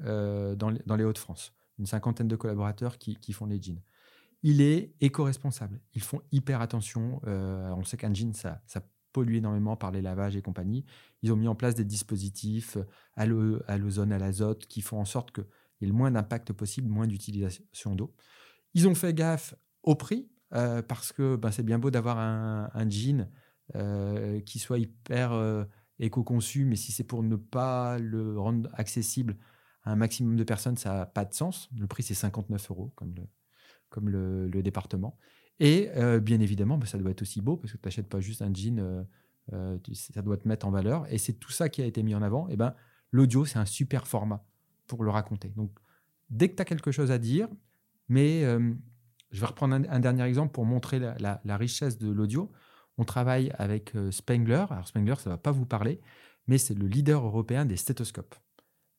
[0.58, 3.82] dans, dans les Hauts-de-France une cinquantaine de collaborateurs qui, font les jeans.
[4.44, 5.80] Il est éco-responsable.
[5.94, 7.22] Ils font hyper attention.
[7.28, 8.62] Euh, on sait qu'un jean, ça,
[9.12, 10.86] polluent énormément par les lavages et compagnie.
[11.22, 12.78] Ils ont mis en place des dispositifs
[13.16, 15.46] à l'ozone, à l'azote, qui font en sorte qu'il
[15.82, 18.16] y ait le moins d'impact possible, moins d'utilisation d'eau.
[18.74, 23.30] Ils ont fait gaffe au prix, parce que ben, c'est bien beau d'avoir un jean
[24.46, 25.68] qui soit hyper
[26.00, 29.38] éco-conçu, mais si c'est pour ne pas le rendre accessible
[29.86, 31.70] un maximum de personnes, ça n'a pas de sens.
[31.78, 33.24] Le prix, c'est 59 euros, comme le,
[33.90, 35.18] comme le, département.
[35.60, 38.20] Et euh, bien évidemment, bah, ça doit être aussi beau, parce que tu n'achètes pas
[38.20, 39.04] juste un jean, euh,
[39.52, 41.06] euh, ça doit te mettre en valeur.
[41.12, 42.48] Et c'est tout ça qui a été mis en avant.
[42.48, 42.74] Et ben,
[43.12, 44.46] l'audio, c'est un super format
[44.88, 45.50] pour le raconter.
[45.56, 45.72] Donc,
[46.30, 47.50] dès que tu as quelque chose à dire,
[48.08, 48.42] mais
[49.32, 52.52] je vais reprendre un, dernier exemple pour montrer la, la richesse de l'audio.
[52.98, 54.66] On travaille avec Spengler.
[54.70, 56.02] Alors, Spengler, ça ne va pas vous parler,
[56.48, 58.36] mais c'est le leader européen des stéthoscopes.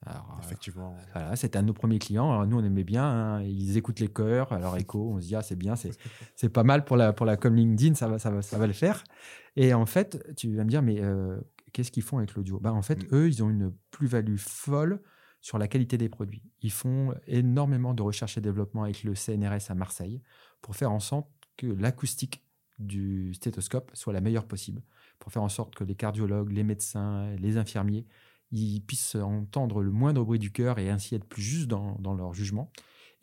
[0.06, 0.94] Alors, Effectivement.
[1.12, 2.30] voilà, c'était un de nos premiers clients.
[2.30, 3.04] Alors, nous, on aimait bien.
[3.04, 4.52] Hein, ils écoutent les chœurs.
[4.52, 5.74] Alors, Echo, on se dit, ah, c'est bien,
[6.36, 8.66] c'est pas mal pour la, pour la com LinkedIn, ça va, ça, va, ça va
[8.66, 9.02] le faire.
[9.56, 11.40] Et en fait, tu vas me dire, mais euh,
[11.72, 12.58] qu'est-ce qu'ils font avec l'audio?
[12.60, 13.14] Bah, En fait, mm.
[13.14, 15.00] eux, ils ont une plus-value folle
[15.40, 16.42] sur la qualité des produits.
[16.62, 20.22] Ils font énormément de recherche et développement avec le CNRS à Marseille
[20.62, 22.42] pour faire en sorte que l'acoustique
[22.78, 24.82] du stéthoscope soit la meilleure possible,
[25.18, 28.06] pour faire en sorte que les cardiologues, les médecins, les infirmiers
[28.54, 32.34] ils puissent entendre le moindre bruit du cœur et ainsi être plus juste dans, leur
[32.34, 32.70] jugement.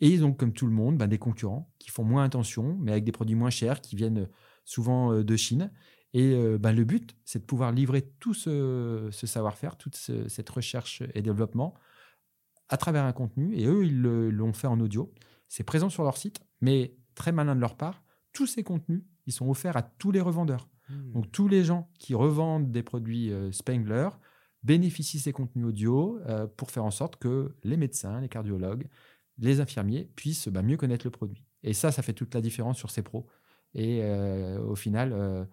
[0.00, 2.92] Et ils ont, comme tout le monde, ben, des concurrents qui font moins attention, mais
[2.92, 4.28] avec des produits moins chers, qui viennent
[4.64, 5.70] souvent euh, de Chine.
[6.12, 11.02] Et euh, ben, le but, c'est de pouvoir livrer tout ce, savoir-faire, toute cette recherche
[11.14, 11.74] et développement
[12.68, 13.54] à travers un contenu.
[13.54, 15.12] Et eux, ils l'ont fait en audio.
[15.48, 18.02] C'est présent sur leur site, mais très malin de leur part.
[18.32, 20.68] Tous ces contenus, ils sont offerts à tous les revendeurs.
[20.88, 21.12] Mmh.
[21.12, 24.08] Donc tous les gens qui revendent des produits euh, Spengler,
[24.62, 28.86] bénéficient ces contenus audio euh, pour faire en sorte que les médecins, les cardiologues,
[29.38, 31.44] les infirmiers puissent bah, mieux connaître le produit.
[31.62, 33.26] Et ça, ça fait toute la différence sur ces pros.
[33.74, 35.44] Et euh, au final, euh,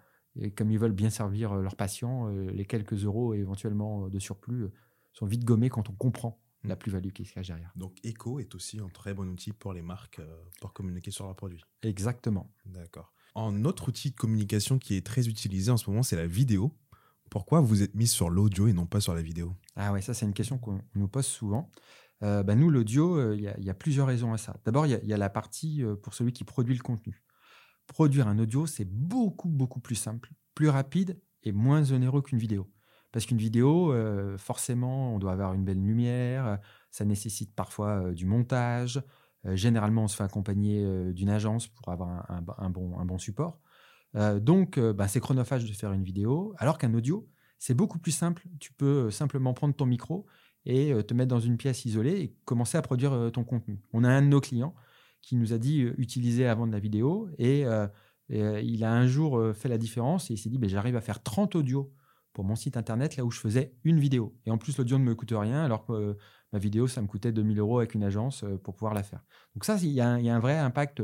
[0.56, 4.68] comme ils veulent bien servir leurs patients, les quelques euros éventuellement de surplus
[5.14, 6.80] sont vite gommés quand on comprend la mmh.
[6.80, 7.72] plus-value qui se cache derrière.
[7.76, 10.22] Donc Echo est aussi un très bon outil pour les marques
[10.62, 11.64] pour communiquer sur leurs produits.
[11.84, 12.54] Exactement.
[12.66, 13.14] D'accord.
[13.36, 16.74] Un autre outil de communication qui est très utilisé en ce moment, c'est la vidéo.
[17.30, 19.56] Pourquoi vous êtes mis sur l'audio et non pas sur la vidéo?
[19.76, 21.72] Ah ouais, ça c'est une question qu'on nous pose souvent.
[22.24, 24.58] Euh, bah, nous, l'audio, euh, il y, a plusieurs raisons à ça.
[24.66, 27.24] D'abord, il y, a la partie euh, pour celui qui produit le contenu.
[27.88, 32.70] Produire un audio, c'est beaucoup, beaucoup plus simple, plus rapide et moins onéreux qu'une vidéo.
[33.12, 33.92] Parce qu'une vidéo,
[34.38, 36.60] forcément, on doit avoir une belle lumière,
[36.92, 39.02] ça nécessite parfois du montage.
[39.46, 43.60] généralement, on se fait accompagner d'une agence pour avoir un, bon, un bon support.
[44.16, 47.28] Euh, donc, euh, bah, c'est chronophage de faire une vidéo, alors qu'un audio,
[47.60, 48.44] c'est beaucoup plus simple.
[48.60, 50.26] Tu peux euh, simplement prendre ton micro
[50.66, 53.82] et te mettre dans une pièce isolée et commencer à produire ton contenu.
[53.94, 54.76] On a un de nos clients
[55.22, 57.64] qui nous a dit utiliser avant de la vidéo et,
[58.30, 61.24] il a un jour fait la différence et il s'est dit ben, j'arrive à faire
[61.24, 61.94] 30 audios
[62.34, 64.38] pour mon site internet là où je faisais une vidéo.
[64.46, 66.18] Et en plus, l'audio ne me coûte rien alors que
[66.52, 69.24] ma vidéo, ça me coûtait 2000 euros avec une agence pour pouvoir la faire.
[69.56, 71.02] Donc ça, il y, a un vrai impact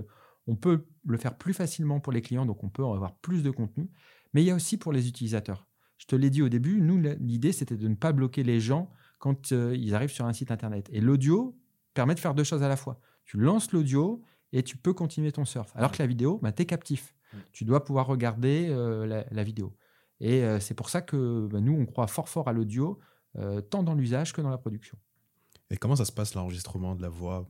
[0.47, 3.49] on peut le faire plus facilement pour les clients, donc on peut avoir plus de
[3.49, 3.89] contenu,
[4.33, 5.67] mais il y a aussi pour les utilisateurs.
[5.97, 8.91] Je te l'ai dit au début, nous, l'idée, c'était de ne pas bloquer les gens
[9.19, 10.89] quand euh, ils arrivent sur un site Internet.
[10.91, 11.57] Et l'audio
[11.93, 12.99] permet de faire deux choses à la fois.
[13.23, 15.71] Tu lances l'audio et tu peux continuer ton surf.
[15.75, 17.15] Alors que la vidéo, bah, tu es captif.
[17.51, 19.75] Tu dois pouvoir regarder euh, la, vidéo.
[20.21, 22.99] Et euh, c'est pour ça que bah, nous, on croit fort fort à l'audio,
[23.69, 24.97] tant dans l'usage que dans la production.
[25.69, 27.49] Et comment ça se passe l'enregistrement de la voix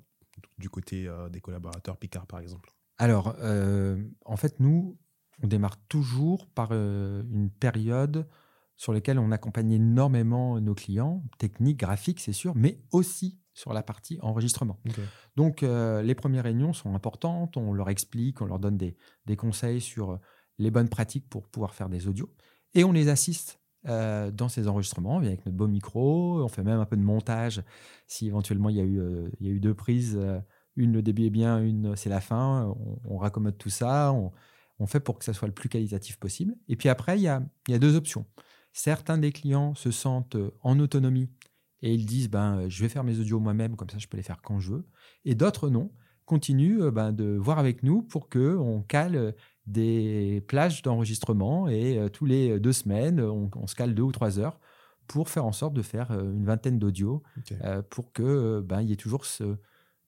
[0.57, 2.73] du côté des collaborateurs Picard, par exemple?
[2.97, 4.97] Alors, euh, en fait, nous,
[5.43, 8.27] on démarre toujours par euh, une période
[8.77, 13.83] sur laquelle on accompagne énormément nos clients, techniques, graphiques, c'est sûr, mais aussi sur la
[13.83, 14.79] partie enregistrement.
[15.37, 18.97] Donc, euh, les premières réunions sont importantes, on leur explique, on leur donne des,
[19.37, 20.19] conseils sur
[20.57, 22.33] les bonnes pratiques pour pouvoir faire des audios,
[22.73, 26.85] et on les assiste dans ces enregistrements avec notre beau micro, on fait même un
[26.85, 27.61] peu de montage
[28.07, 28.99] si éventuellement il y a eu,
[29.39, 30.19] il y a eu deux prises
[30.75, 32.75] une, le début est bien, une, c'est la fin.
[33.05, 34.13] On, raccommode tout ça.
[34.13, 36.55] On, fait pour que ça soit le plus qualitatif possible.
[36.67, 37.41] Et puis après, il y a,
[37.79, 38.25] deux options.
[38.73, 41.29] Certains des clients se sentent en autonomie
[41.81, 44.23] et ils disent ben, je vais faire mes audios moi-même, comme ça je peux les
[44.23, 44.87] faire quand je veux.
[45.23, 45.91] Et d'autres non,
[46.25, 49.33] continuent ben, de voir avec nous pour qu'on cale
[49.67, 54.39] des plages d'enregistrement et euh, tous les deux semaines, on, se cale deux ou trois
[54.39, 54.59] heures
[55.07, 57.23] pour faire en sorte de faire euh, une vingtaine d'audios
[57.63, 59.57] euh, pour que ben, il y ait toujours ce,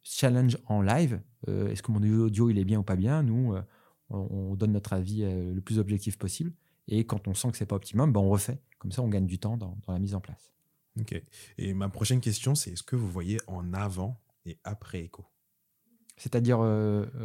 [0.10, 1.22] challenge en live.
[1.48, 3.24] Euh, est-ce que mon audio il est bien ou pas bien?
[3.24, 3.62] Nous, euh,
[4.10, 6.54] on donne notre avis euh, le plus objectif possible.
[6.88, 8.62] Et quand on sent que c'est pas optimum, ben on refait.
[8.80, 10.54] Comme ça, on gagne du temps dans, la mise en place.
[11.00, 11.22] Ok.
[11.58, 15.26] Et ma prochaine question, c'est est-ce que vous voyez en avant et après Echo?
[16.15, 16.58] C'est-à-dire.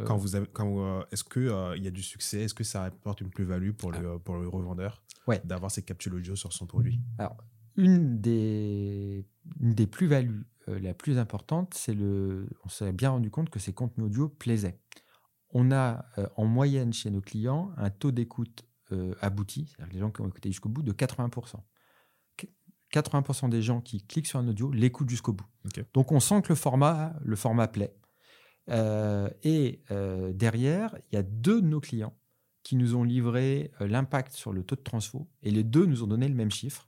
[0.05, 2.41] Quand vous avez, quand, est-ce que il y a du succès?
[2.43, 5.41] Est-ce que ça apporte une plus-value pour le, euh, pour le revendeur Ouais.
[5.45, 6.99] d'avoir ces capsules audio sur son produit?
[7.17, 7.37] Alors,
[7.77, 9.25] une des,
[9.59, 12.47] une des plus-values la plus importante, c'est le.
[12.65, 14.79] On s'est bien rendu compte que ces contenus audio plaisaient.
[15.49, 19.99] On a euh, en moyenne chez nos clients un taux d'écoute euh, abouti, c'est-à-dire les
[19.99, 21.57] gens qui ont écouté jusqu'au bout, de 80%.
[22.37, 22.47] Qu-
[22.91, 25.45] 80% des gens qui cliquent sur un audio l'écoutent jusqu'au bout.
[25.93, 27.95] Donc on sent que le format, le format plaît.
[28.69, 32.17] Euh, et euh, derrière, il y a deux de nos clients
[32.63, 36.01] qui nous ont livré euh, l'impact sur le taux de transfo, et les deux nous
[36.03, 36.87] ont donné le même chiffre.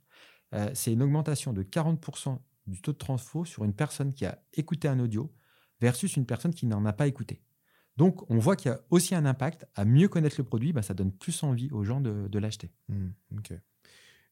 [0.54, 4.42] Euh, c'est une augmentation de 40% du taux de transfo sur une personne qui a
[4.54, 5.32] écouté un audio
[5.80, 7.42] versus une personne qui n'en a pas écouté.
[7.96, 10.82] Donc, on voit qu'il y a aussi un impact à mieux connaître le produit, bah,
[10.82, 12.70] ça donne plus envie aux gens de, de l'acheter.
[13.36, 13.52] Ok.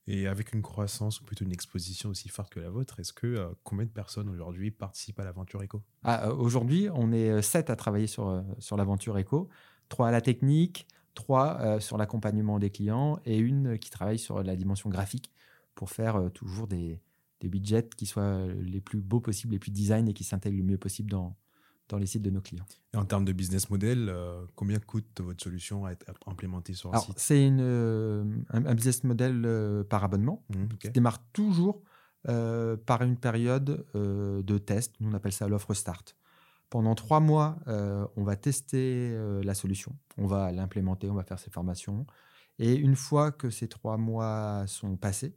[0.06, 3.26] Et avec une croissance ou plutôt une exposition aussi forte que la vôtre, est-ce que
[3.26, 7.40] euh, combien de personnes aujourd'hui participent à l'aventure éco Ah, euh, Aujourd'hui, on est euh,
[7.40, 9.48] sept à travailler sur, euh, sur l'aventure éco,
[9.88, 14.42] trois à la technique, trois euh, sur l'accompagnement des clients et une qui travaille sur
[14.42, 15.30] la dimension graphique
[15.74, 17.00] pour faire euh, toujours des,
[17.44, 20.64] des widgets qui soient les plus beaux possibles, les plus design et qui s'intègrent le
[20.64, 21.36] mieux possible dans,
[21.88, 22.64] dans les sites de nos clients.
[22.94, 26.88] Et en termes de business model, euh, combien coûte votre solution à être implémentée sur
[26.90, 27.18] un Alors, site?
[27.18, 30.78] c'est euh, un, un business model euh, par abonnement ok.
[30.78, 31.82] qui démarre toujours
[32.28, 34.94] euh, par une période euh, de test.
[35.00, 36.16] Nous, on appelle ça l'offre start.
[36.70, 39.94] Pendant trois mois, euh, on va tester euh, la solution.
[40.16, 42.06] On va l'implémenter, on va faire ses formations.
[42.58, 45.36] Et une fois que ces trois mois sont passés,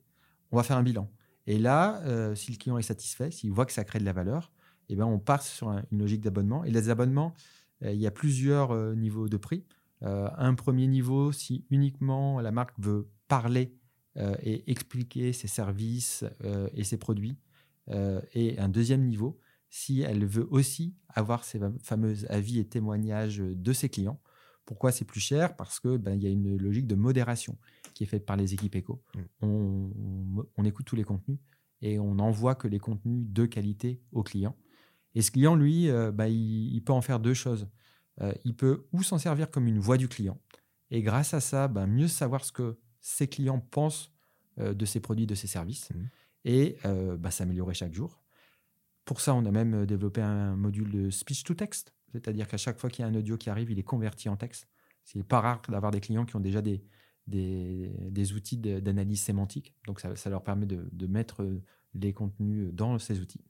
[0.51, 1.11] on va faire un bilan.
[1.47, 4.13] Et là, euh, si le client est satisfait, s'il voit que ça crée de la
[4.13, 4.51] valeur,
[4.89, 6.63] eh ben, on part sur un- une logique d'abonnement.
[6.65, 7.33] Et les abonnements,
[7.83, 9.65] euh, il y a plusieurs euh, niveaux de prix.
[10.01, 13.73] Un premier niveau, si uniquement la marque veut parler
[14.43, 16.23] et expliquer ses services
[16.75, 17.39] et ses produits.
[18.33, 19.39] Et un deuxième niveau,
[19.71, 24.21] si elle veut aussi avoir ces fam- fameux avis et témoignages de ses clients.
[24.65, 25.55] Pourquoi c'est plus cher?
[25.55, 27.57] Parce que ben, y a une logique de modération
[27.97, 29.01] qui est faite par les équipes éco.
[29.15, 29.19] Mm.
[29.41, 29.91] On,
[30.37, 31.39] on- on écoute tous les contenus
[31.81, 34.55] et on n'envoie que les contenus de qualité au client.
[35.15, 37.67] Et ce client, lui, euh, ben, il, il peut en faire deux choses.
[38.21, 40.39] Euh, il peut ou s'en servir comme une voix du client,
[40.91, 44.11] et grâce à ça, ben, mieux savoir ce que ses clients pensent
[44.59, 46.09] euh, de ses produits, de ses services, Mhm.
[46.45, 48.21] et ben, s'améliorer chaque jour.
[49.05, 52.77] Pour ça, on a même développé un module de speech to text, c'est-à-dire qu'à chaque
[52.79, 54.67] fois qu'il y a un audio qui arrive, il est converti en texte.
[55.03, 56.83] C'est pas rare d'avoir des clients qui ont déjà des,
[57.27, 61.63] des, des outils d'analyse sémantique, donc ça, ça leur permet de, de mettre euh,
[61.93, 63.43] les contenus dans ces outils.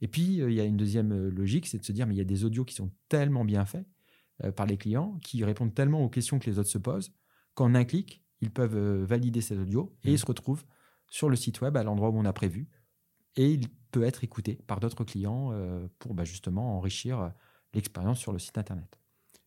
[0.00, 2.14] Et puis, euh, il y a une deuxième euh, logique, c'est de se dire, mais
[2.14, 3.86] il y a des audios qui sont tellement bien faits
[4.42, 7.12] euh, par les clients, qui répondent tellement aux questions que les autres se posent,
[7.54, 10.14] qu'en un clic, ils peuvent euh, valider ces audios et Mhm.
[10.14, 10.64] ils se retrouvent
[11.08, 12.68] sur le site web à l'endroit où on a prévu.
[13.36, 17.28] Et il peut être écouté par d'autres clients euh, pour bah, justement enrichir euh,
[17.72, 18.98] l'expérience sur le site internet.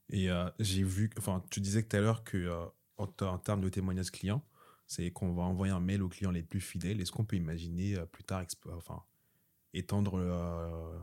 [0.10, 2.66] Et euh, j'ai vu, enfin, tu disais tout à l'heure que euh,
[2.98, 4.44] en, ter- en termes de témoignages clients,
[4.86, 7.02] c'est qu'on va envoyer un mail aux clients les plus fidèles.
[7.02, 8.44] Est-ce qu'on peut imaginer euh, plus tard,
[8.76, 9.04] enfin,
[9.74, 10.98] étendre euh,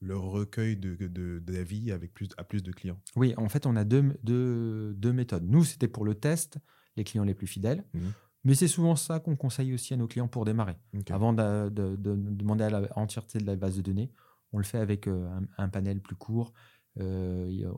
[0.00, 3.00] le recueil de, de, d'avis avec plus, à plus de clients?
[3.16, 5.44] Oui, en fait, on a deux, deux, deux méthodes.
[5.48, 6.58] Nous, c'était pour le test,
[6.96, 7.84] les clients les plus fidèles.
[7.94, 8.12] Mhm.
[8.44, 10.76] Mais c'est souvent ça qu'on conseille aussi à nos clients pour démarrer.
[11.10, 14.10] Avant de, de- de demander à la entièreté de la base de données,
[14.52, 16.54] on le fait avec euh, un, un panel plus court.
[16.98, 17.70] Euh,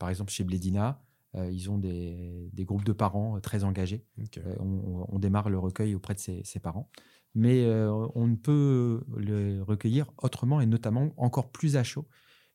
[0.00, 1.00] par exemple, chez Bledina,
[1.34, 4.04] ils ont des, des groupes de parents euh, très engagés.
[4.38, 6.90] Euh, on, démarre le recueil auprès de ses, ses parents.
[7.34, 12.08] Mais euh, on ne peut le recueillir autrement et notamment encore plus à chaud,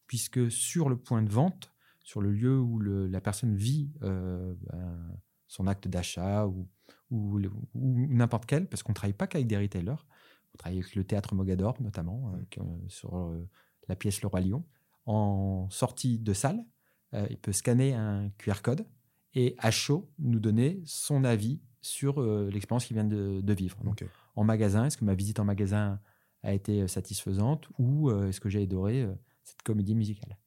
[0.08, 1.72] puisque sur le point de vente,
[2.04, 6.68] sur le lieu où le- la personne vit euh, ben, son acte d'achat ou,
[7.12, 10.06] ou, le- ou n'importe quel, parce qu'on ne travaille pas qu'avec des retailers,
[10.54, 13.48] on travaille avec le théâtre Mogador notamment, euh, euh, sur euh,
[13.88, 14.66] la pièce Le Roi Lion.
[15.06, 16.66] En sortie de salle,
[17.14, 18.86] euh, il peut scanner un QR code
[19.34, 23.78] et à chaud nous donner son avis sur euh, l'expérience qu'il vient de, de vivre.
[23.84, 24.04] Donc,
[24.36, 26.00] en magasin, est-ce que ma visite en magasin
[26.44, 29.08] a été euh, satisfaisante ou euh, est-ce que j'ai adoré
[29.44, 30.38] cette comédie musicale?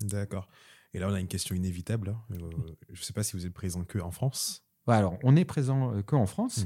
[0.00, 0.48] D'accord.
[0.92, 2.08] Et là, on a une question inévitable.
[2.10, 2.20] hein.
[2.88, 4.64] Je ne sais pas si vous êtes présent que en France.
[4.88, 6.64] Ouais, Alors, on est présent que en France,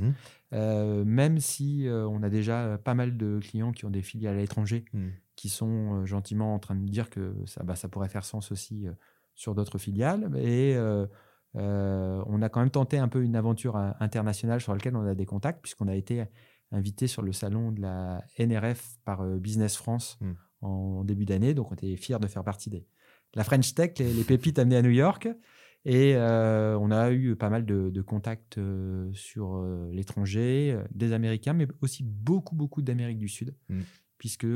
[0.55, 4.41] euh, même si on a déjà pas mal de clients qui ont des filiales à
[4.41, 5.13] l'étranger Mhm.
[5.37, 8.87] qui sont gentiment en train de dire que ça, bah, ça pourrait faire sens aussi
[9.35, 10.31] sur d'autres filiales.
[10.37, 11.07] Et euh,
[11.57, 15.07] euh, on a quand même tenté un peu une aventure euh, internationale sur laquelle on
[15.07, 16.25] a des contacts, puisqu'on a été
[16.73, 20.33] invité sur le salon de la NRF par euh, Business France Mm.
[20.63, 21.55] en début d'année.
[21.55, 24.59] Donc, on était fiers de faire partie des, de la French Tech, les, les pépites
[24.59, 25.29] amenées à New York.
[25.87, 31.13] Et euh, on a eu pas mal de, de contacts euh, sur euh, l'étranger, des
[31.13, 33.81] Américains, mais aussi beaucoup, beaucoup d'Amérique du Sud, Mm.
[34.19, 34.46] Puisque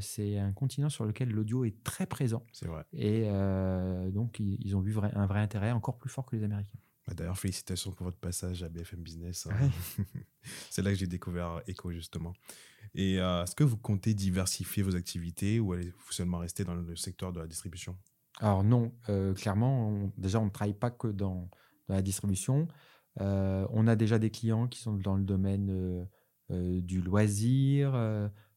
[0.00, 2.44] c'est un continent sur lequel l'audio est très présent.
[2.52, 2.84] C'est vrai.
[2.92, 3.28] Et
[4.12, 6.78] donc, ils, ont vu un vrai intérêt encore plus fort que les Américains.
[7.06, 9.46] Bah, d'ailleurs, félicitations pour votre passage à BFM Business.
[9.46, 9.70] Hein.
[10.70, 12.32] c'est là que j'ai découvert Echo, justement.
[12.94, 17.32] Et est-ce que vous comptez diversifier vos activités ou allez-vous seulement rester dans le secteur
[17.32, 17.96] de la distribution?
[18.40, 18.92] Alors non,
[19.34, 21.48] clairement, déjà, on ne travaille pas que dans,
[21.88, 22.68] dans la distribution.
[23.18, 26.06] on a déjà des clients qui sont dans le domaine
[26.50, 27.94] du loisir.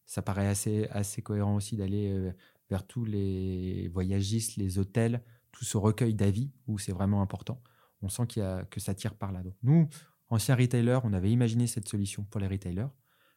[0.09, 2.33] Ça paraît assez, assez cohérent aussi d'aller
[2.69, 7.61] vers tous les voyagistes, les hôtels, tout ce recueil d'avis où c'est vraiment important
[8.01, 9.43] on sent qu'il y a, que ça tire par là.
[9.43, 9.89] Donc, nous,
[10.29, 12.87] anciens retailers, on avait imaginé cette solution pour les retailers,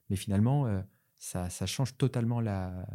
[0.09, 0.83] mais finalement, euh,
[1.19, 2.87] ça, change totalement la,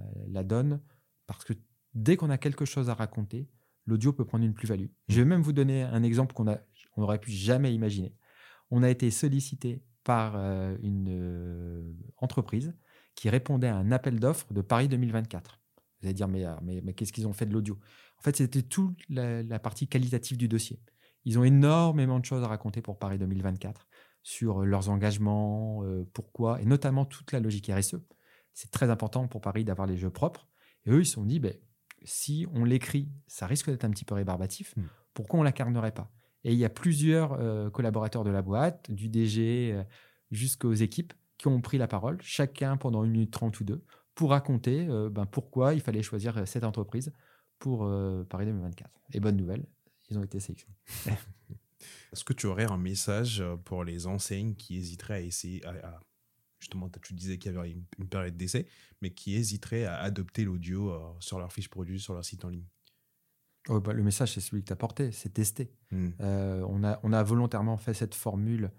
[0.43, 0.82] donne
[1.28, 1.53] parce que
[1.93, 3.49] dès qu'on a quelque chose à raconter,
[3.86, 4.88] l'audio peut prendre une plus-value.
[5.07, 8.13] Je vais même vous donner un exemple qu'on on n'aurait pu jamais imaginer.
[8.69, 12.75] On a été sollicité par euh, une euh, entreprise
[13.18, 15.59] qui répondait à un appel d'offres de Paris 2024.
[15.99, 17.80] Vous allez dire, mais, mais, qu'est-ce qu'ils ont fait de l'audio?
[18.20, 20.80] En fait, c'était toute la, partie qualitative du dossier.
[21.26, 23.88] Ils ont énormément de choses à raconter pour Paris 2024
[24.22, 27.95] sur leurs engagements, euh, pourquoi, et notamment toute la logique RSE.
[28.53, 30.47] C'est très important pour Paris d'avoir les jeux propres.
[30.86, 31.55] Et eux, ils se sont dit, ben,
[32.03, 34.76] si on l'écrit, ça risque d'être un petit peu rébarbatif.
[34.78, 34.84] Hmm.
[35.15, 36.11] Pourquoi on ne l'incarnerait pas?
[36.43, 39.84] Et il y a plusieurs euh, collaborateurs de la boîte, du DG euh,
[40.30, 43.83] jusqu'aux équipes, qui ont pris la parole, chacun pendant une minute trente ou deux,
[44.15, 47.13] pour raconter ben, pourquoi il fallait choisir cette entreprise
[47.59, 47.88] pour
[48.27, 48.89] Paris 2024.
[49.13, 49.67] Et bonne nouvelle,
[50.09, 50.75] ils ont été sélectionnés.
[52.11, 55.99] Est-ce que tu aurais un message euh, pour les enseignes qui hésiteraient à essayer, à,
[56.59, 58.67] justement, tu disais qu'il y avait une, période d'essai,
[59.01, 62.49] mais qui hésiteraient à adopter l'audio euh, sur leur fiche produit, sur leur site en
[62.49, 62.65] ligne?
[63.69, 65.71] Oh, bah, Le message, c'est celui que tu as porté, c'est tester.
[65.93, 68.71] Euh, on, a, on a volontairement fait cette formule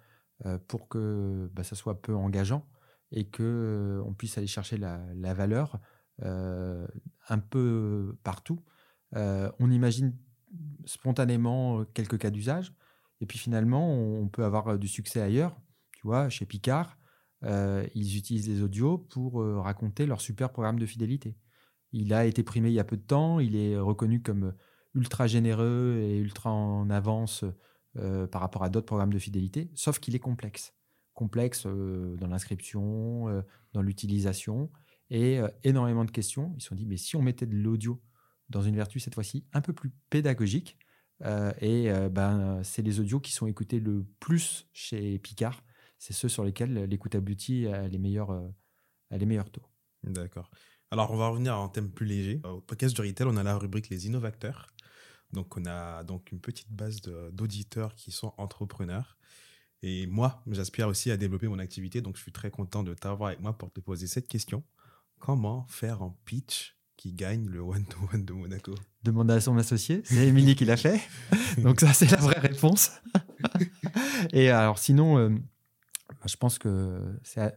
[0.68, 2.66] pour que bah, ça soit peu engageant
[3.10, 5.80] et que on puisse aller chercher la, valeur
[6.22, 8.60] un peu partout.
[9.12, 10.14] on imagine
[10.84, 12.72] spontanément euh, quelques cas d'usage.
[13.20, 15.56] Et puis finalement, on peut avoir euh, du succès ailleurs.
[15.92, 16.96] Tu vois, chez Picard,
[17.44, 21.36] euh, ils utilisent les audios pour raconter leur super programme de fidélité.
[21.92, 24.54] Il a été primé il y a peu de temps, il est reconnu comme
[24.94, 27.44] ultra généreux et ultra en avance
[28.30, 30.74] par rapport à d'autres programmes de fidélité, sauf qu'il est complexe.
[31.14, 34.70] Complexe dans l'inscription, dans l'utilisation,
[35.10, 36.54] et énormément de questions.
[36.56, 38.00] Ils se sont dit, mais si on mettait de l'audio
[38.48, 40.78] dans une vertu cette fois-ci un peu plus pédagogique.
[41.24, 45.62] Euh, et euh, ben, c'est les audios qui sont écoutés le plus chez Picard.
[45.98, 48.48] C'est ceux sur lesquels l'écoutability a les meilleurs, euh,
[49.10, 49.66] a les meilleurs taux.
[50.04, 50.50] D'accord.
[50.90, 52.40] Alors, on va revenir à un thème plus léger.
[52.44, 54.68] Au podcast du retail, on a la rubrique les innovateurs.
[55.32, 57.00] Donc, on a donc une petite base
[57.32, 59.16] d'auditeurs qui sont entrepreneurs.
[59.82, 62.00] Et moi, j'aspire aussi à développer mon activité.
[62.00, 64.64] Donc, je suis très content de t'avoir avec moi pour te poser cette question.
[65.18, 68.74] Comment faire un pitch qui gagne le one-to-one de Monaco?
[69.02, 71.00] Demande à son associé, c'est Émilie qui l'a fait.
[71.58, 72.90] Donc ça, c'est la vraie réponse.
[74.32, 75.30] Et alors sinon, euh,
[76.26, 77.54] je pense que c'est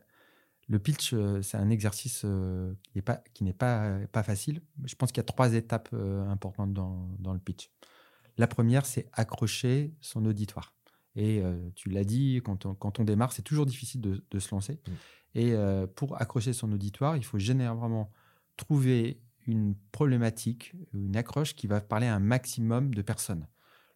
[0.72, 4.62] le pitch, euh, c'est un exercice euh, qui n'est pas, qui n'est pas, pas facile.
[4.86, 5.94] Je pense qu'il y a trois étapes
[6.30, 7.70] importantes dans, dans, le pitch.
[8.38, 10.74] La première, c'est accrocher son auditoire.
[11.18, 11.44] Et
[11.76, 14.80] tu l'as dit, quand on, quand on démarre, c'est toujours difficile de, de se lancer.
[14.88, 14.92] Mm.
[15.36, 15.56] Et
[15.96, 18.10] pour accrocher son auditoire, il faut généralement
[18.56, 23.46] trouver une problématique, une accroche qui va parler à un maximum de personnes.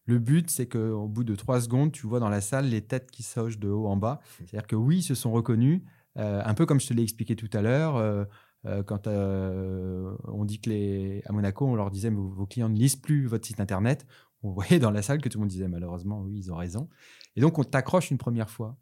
[0.06, 3.10] Le but, c'est qu'au bout de trois secondes, tu vois dans la salle les têtes
[3.10, 4.20] qui sautent de haut en bas.
[4.38, 5.86] C'est-à-dire que oui, ils se sont reconnus, euh,
[6.16, 7.96] un peu comme je te l'ai expliqué tout à l'heure.
[7.98, 8.26] Euh,
[8.66, 12.78] euh, quand on dit que les, à Monaco, on leur disait vos, vos clients ne
[12.78, 14.08] lisent plus votre site internet,
[14.42, 16.90] on voyait dans la salle que tout le monde disait malheureusement oui, ils ont raison.
[17.36, 18.78] Et donc on t'accroche une première fois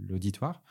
[0.00, 0.62] l'auditoire.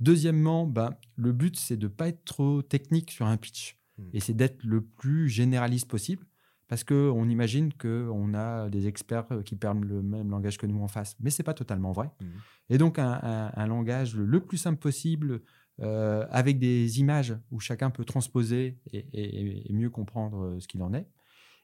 [0.00, 3.78] Deuxièmement, ben, le but c'est de ne pas être trop technique sur un pitch.
[3.98, 4.08] Hmm.
[4.12, 6.26] Et c'est d'être le plus généraliste possible
[6.74, 10.82] parce qu'on imagine qu'on a des experts euh, qui parlent le même langage que nous
[10.82, 11.14] en face.
[11.20, 12.10] Mais ce n'est pas totalement vrai.
[12.20, 12.26] Hmm.
[12.68, 15.42] Et donc, un, langage le plus simple possible,
[15.80, 20.92] euh, avec des images où chacun peut transposer et, mieux comprendre euh, ce qu'il en
[20.94, 21.06] est.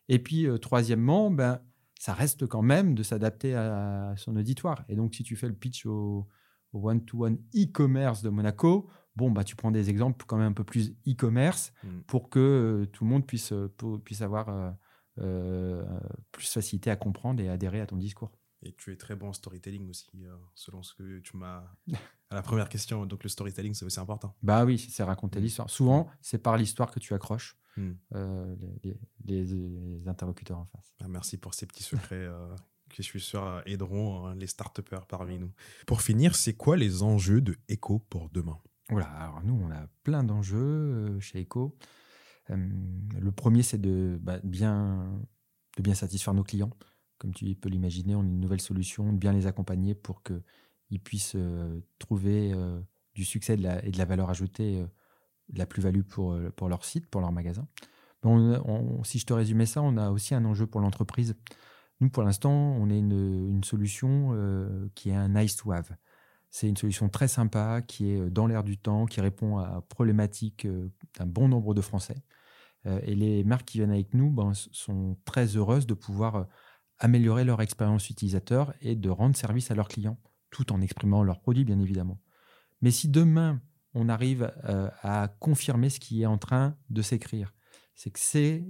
[0.08, 1.60] Et puis, troisièmement, ben,
[1.98, 4.84] ça reste quand même de s'adapter à, son auditoire.
[4.88, 6.28] Et donc, si tu fais le pitch au
[6.72, 10.94] one-to-one e-commerce de Monaco, bon, bah, tu prends des exemples quand même un peu plus
[11.08, 11.88] e-commerce mm.
[12.06, 13.52] pour que euh, tout le monde puisse,
[14.04, 14.76] puisse avoir
[16.32, 18.30] plus facilité à comprendre et adhérer à ton discours.
[18.62, 20.10] Et tu es très bon en storytelling aussi,
[20.54, 21.64] selon ce que tu m'as.
[22.30, 24.34] à la première question, donc le storytelling, c'est aussi important.
[24.42, 25.42] Bah oui, c'est raconter mm.
[25.42, 25.70] l'histoire.
[25.70, 27.92] Souvent, c'est par l'histoire que tu accroches mm.
[29.24, 30.92] les, interlocuteurs en face.
[31.00, 32.28] Bah, merci pour ces petits secrets
[32.90, 35.52] qui, je suis sûr, aideront hein, les start parmi nous.
[35.86, 38.58] Pour finir, c'est quoi les enjeux de Echo pour demain?
[38.90, 41.76] Voilà, alors nous, on a plein d'enjeux chez Eco.
[42.56, 45.20] Le premier, c'est de, bah, bien,
[45.76, 46.70] de bien satisfaire nos clients.
[47.18, 51.00] Comme tu peux l'imaginer, on a une nouvelle solution, de bien les accompagner pour qu'ils
[51.00, 51.36] puissent
[51.98, 52.52] trouver
[53.14, 54.82] du succès et de la valeur ajoutée,
[55.50, 57.68] de la plus-value pour, pour leur site, pour leur magasin.
[59.04, 61.36] si je te résumais ça, on a aussi un enjeu pour l'entreprise.
[62.00, 65.94] Nous, pour l'instant, on est une, solution qui est un nice to have.
[66.50, 70.66] C'est une solution très sympa, qui est dans l'air du temps, qui répond à problématiques
[71.18, 72.16] d'un bon nombre de Français.
[72.84, 76.46] Et les marques qui viennent avec nous ben, sont très heureuses de pouvoir
[76.98, 80.18] améliorer leur expérience utilisateur et de rendre service à leurs clients,
[80.50, 82.20] tout en exprimant leurs produits, bien évidemment.
[82.80, 83.60] Mais si demain,
[83.92, 84.52] on arrive
[85.02, 87.52] à confirmer ce qui est en train de s'écrire,
[87.94, 88.64] c'est que ces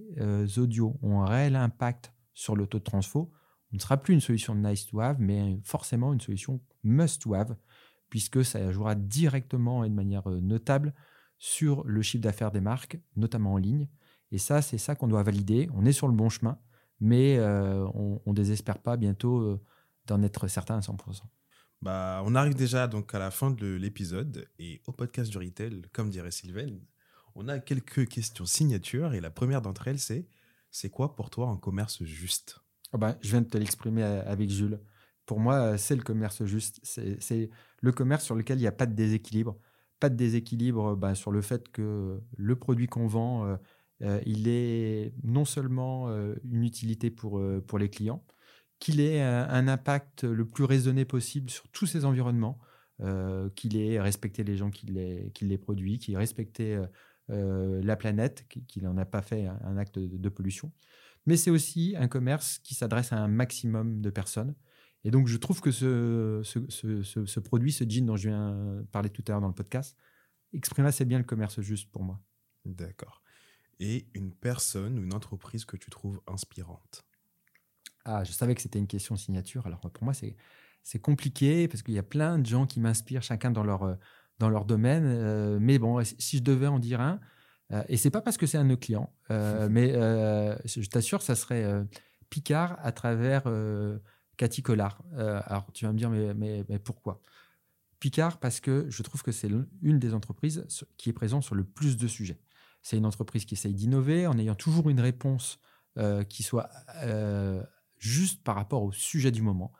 [0.56, 3.30] audios ont un réel impact sur le taux de transfo,
[3.72, 7.34] on ne sera plus une solution nice to have, mais forcément une solution must to
[7.34, 7.54] have
[8.10, 10.92] puisque ça jouera directement et de manière euh, notable
[11.38, 13.88] sur le chiffre d'affaires des marques, notamment en ligne.
[14.32, 15.68] Et ça, c'est ça qu'on doit valider.
[15.74, 16.58] On est sur le bon chemin,
[17.00, 19.60] mais euh, on ne désespère pas bientôt euh,
[20.06, 21.22] d'en être certain à 100%.
[21.82, 25.82] Bah, on arrive déjà donc à la fin de l'épisode et au podcast du retail,
[25.92, 26.78] comme dirait Sylvain,
[27.34, 30.28] on a quelques questions signatures et la première d'entre elles c'est
[30.70, 32.60] c'est quoi pour toi un commerce juste?
[32.92, 34.80] Oh bah, Je viens de te l'exprimer avec Jules.
[35.26, 36.80] Pour moi, c'est le commerce juste.
[36.82, 37.50] C'est
[37.80, 39.56] le commerce sur lequel il n'y a pas de déséquilibre.
[40.00, 43.56] Pas de déséquilibre bah, sur le fait que le produit qu'on vend, euh, euh,
[44.00, 48.24] il est non seulement euh, une utilité pour, pour les clients,
[48.78, 52.58] qu'il ait un, impact le plus raisonné possible sur tous ces environnements,
[53.54, 56.82] qu'il ait respecté les gens qui les, qui les produit, qu'il ait respecté
[57.28, 60.72] la planète, qu'il n'en a pas fait un, acte de pollution.
[61.26, 64.54] Mais c'est aussi un commerce qui s'adresse à un maximum de personnes
[65.04, 69.24] et donc, je trouve que ce, ce, produit, ce jean dont je viens parler tout
[69.28, 69.96] à l'heure dans le podcast,
[70.52, 72.20] exprime assez bien le commerce juste pour moi.
[72.66, 73.19] D'accord.
[73.80, 77.02] Et une personne ou une entreprise que tu trouves inspirante
[78.04, 79.66] Ah, je savais que c'était une question signature.
[79.66, 80.36] Alors, pour moi, c'est,
[80.82, 83.96] c'est compliqué parce qu'il y a plein de gens qui m'inspirent, chacun dans leur,
[84.38, 85.04] dans leur domaine.
[85.06, 87.20] Euh, mais bon, si je devais en dire un,
[87.72, 91.22] euh, et c'est pas parce que c'est un de nos clients, euh, mais je t'assure,
[91.22, 91.64] ça serait
[92.28, 93.44] Picard à travers
[94.36, 95.02] Cathy Collard.
[95.14, 97.20] Euh, alors, tu vas me dire, mais, mais, pourquoi?
[97.98, 99.50] Picard, parce que je trouve que c'est
[99.82, 100.66] une des entreprises
[100.96, 102.40] qui est présente sur le plus de sujets.
[102.82, 105.58] C'est une entreprise qui essaye d'innover en ayant toujours une réponse
[105.98, 106.70] euh, qui soit
[107.02, 107.62] euh,
[107.98, 109.72] juste par rapport au sujet du moment.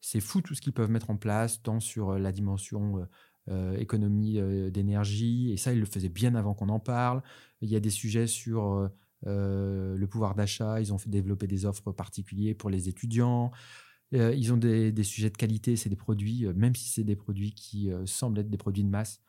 [0.00, 3.06] C'est fou tout ce qu'ils peuvent mettre en place, tant sur la dimension
[3.76, 4.40] économie
[4.70, 7.20] d'énergie, et ça, ils le faisaient bien avant qu'on en parle.
[7.60, 8.88] Il y a des sujets sur
[9.26, 13.50] le pouvoir d'achat, ils ont fait développer des offres particulières pour les étudiants.
[14.14, 17.16] Euh, ils ont des, sujets de qualité, c'est des produits, euh, même si c'est des
[17.16, 19.20] produits qui euh, semblent être des produits de masse,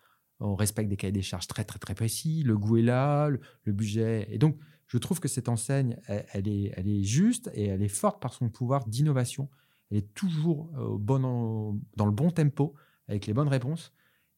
[0.42, 3.40] on respecte des cahiers des charges très très très précis, le goût est là, le,
[3.72, 4.28] budget.
[4.30, 7.88] Et donc, je trouve que cette enseigne, elle, est, elle est juste et elle est
[7.88, 9.50] forte par son pouvoir d'innovation.
[9.90, 12.74] Elle est toujours au bon, dans le bon tempo,
[13.08, 13.94] avec les bonnes réponses.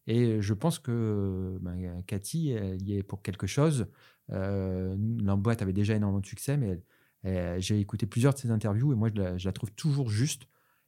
[0.06, 3.88] Et je pense que ben, Cathy, elle y est pour quelque chose.
[4.32, 6.80] Euh, boîte avait déjà énormément de succès, mais
[7.26, 10.44] euh, j'ai écouté plusieurs de ses interviews et moi, je la, trouve toujours juste.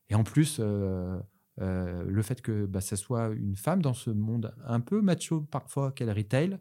[0.09, 1.17] Et en plus, euh,
[1.61, 5.41] euh, le fait que bah, ça soit une femme dans ce monde un peu macho
[5.41, 6.57] parfois qu'elle retail,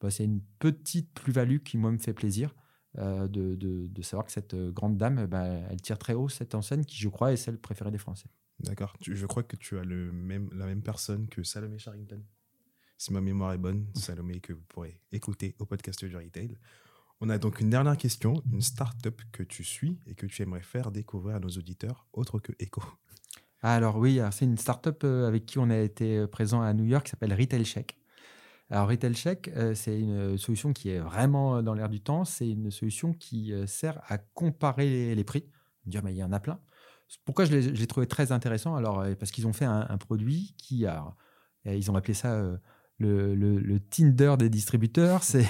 [0.00, 2.54] bah, c'est une petite plus-value qui, moi, me fait plaisir.
[2.96, 7.08] de, savoir que cette grande dame, bah, elle tire très haut cette enseigne qui, je
[7.08, 8.28] crois, est celle préférée des Français.
[8.60, 8.94] D'accord.
[9.00, 12.22] Je crois que tu as le même, la même personne que Salomé Charrington.
[12.98, 16.56] Si ma mémoire est bonne, Salomé, que vous pourrez écouter au podcast du retail.
[17.20, 20.62] On a donc une dernière question, une start-up que tu suis et que tu aimerais
[20.62, 22.82] faire découvrir à nos auditeurs, autre que Echo.
[23.62, 26.84] Alors oui, c'est une start-up euh, avec qui on a été euh, présent à New
[26.84, 27.96] York qui s'appelle Retail Check.
[28.70, 32.24] Alors Retail Check, euh, c'est une solution qui est vraiment dans l'air du temps.
[32.24, 35.44] C'est une solution qui sert à comparer les prix.
[35.86, 36.58] Dire, mais il y en a plein.
[37.24, 41.14] Pourquoi je l'ai trouvé très intéressant Alors parce qu'ils ont fait un, produit qui a,
[41.66, 42.42] ils ont appelé ça
[42.98, 45.22] le, le, Tinder des distributeurs.
[45.22, 45.46] C'est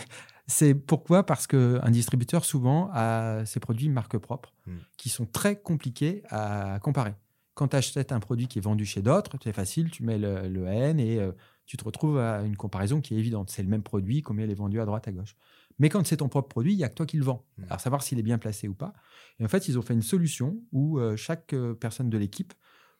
[0.49, 1.25] c'est pourquoi?
[1.25, 4.79] Parce qu'un distributeur, souvent, a ses produits marque propre hmm.
[4.97, 7.15] qui sont très compliqués à comparer.
[7.55, 10.67] Quand tu achètes un produit qui est vendu chez d'autres, c'est facile, tu mets le,
[10.67, 11.33] N et euh,
[11.67, 13.51] tu te retrouves à une comparaison qui est évidente.
[13.51, 15.37] C'est le même produit, combien il est vendu à droite, à gauche.
[15.79, 17.45] Mais quand c'est ton propre produit, il n'y a que toi qui le vends.
[17.59, 17.65] Hmm.
[17.65, 18.95] Alors, savoir s'il est bien placé ou pas.
[19.39, 22.55] Et en fait, ils ont fait une solution où euh, chaque euh, personne de l'équipe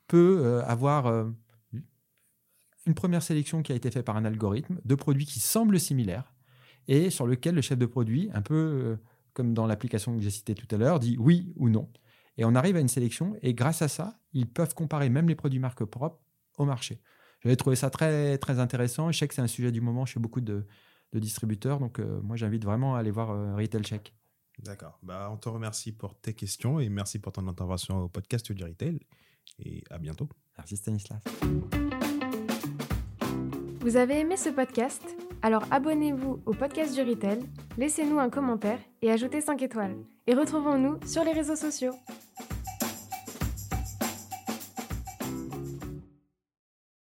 [0.07, 1.31] peut avoir
[2.85, 6.35] une première sélection qui a été faite par un algorithme de produits qui semblent similaires
[6.87, 8.99] et sur lequel le chef de produit, un peu
[9.33, 11.89] comme dans l'application que j'ai citée tout à l'heure, dit oui ou non.
[12.43, 15.37] Et on arrive à une sélection et grâce à ça, ils peuvent comparer même les
[15.37, 16.21] produits marques propres
[16.59, 17.01] au marché.
[17.41, 19.13] j'avais trouvé ça très, très intéressant.
[19.13, 20.67] Je sais que c'est un sujet du moment chez beaucoup de,
[21.13, 21.79] de distributeurs.
[21.79, 24.13] Donc, moi, j'invite vraiment à aller voir Retail Check.
[24.59, 24.99] D'accord.
[25.05, 28.65] Bah, on te remercie pour tes questions et merci pour ton intervention au podcast du
[28.65, 28.99] Retail.
[29.61, 30.29] Et à bientôt.
[30.59, 31.23] Merci Stanislas.
[33.83, 35.05] Vous avez aimé ce podcast?
[35.45, 37.41] Alors abonnez-vous au podcast du Retail,
[37.77, 39.97] laissez-nous un commentaire et ajoutez 5 étoiles.
[40.29, 41.95] Et retrouvons-nous sur les réseaux sociaux.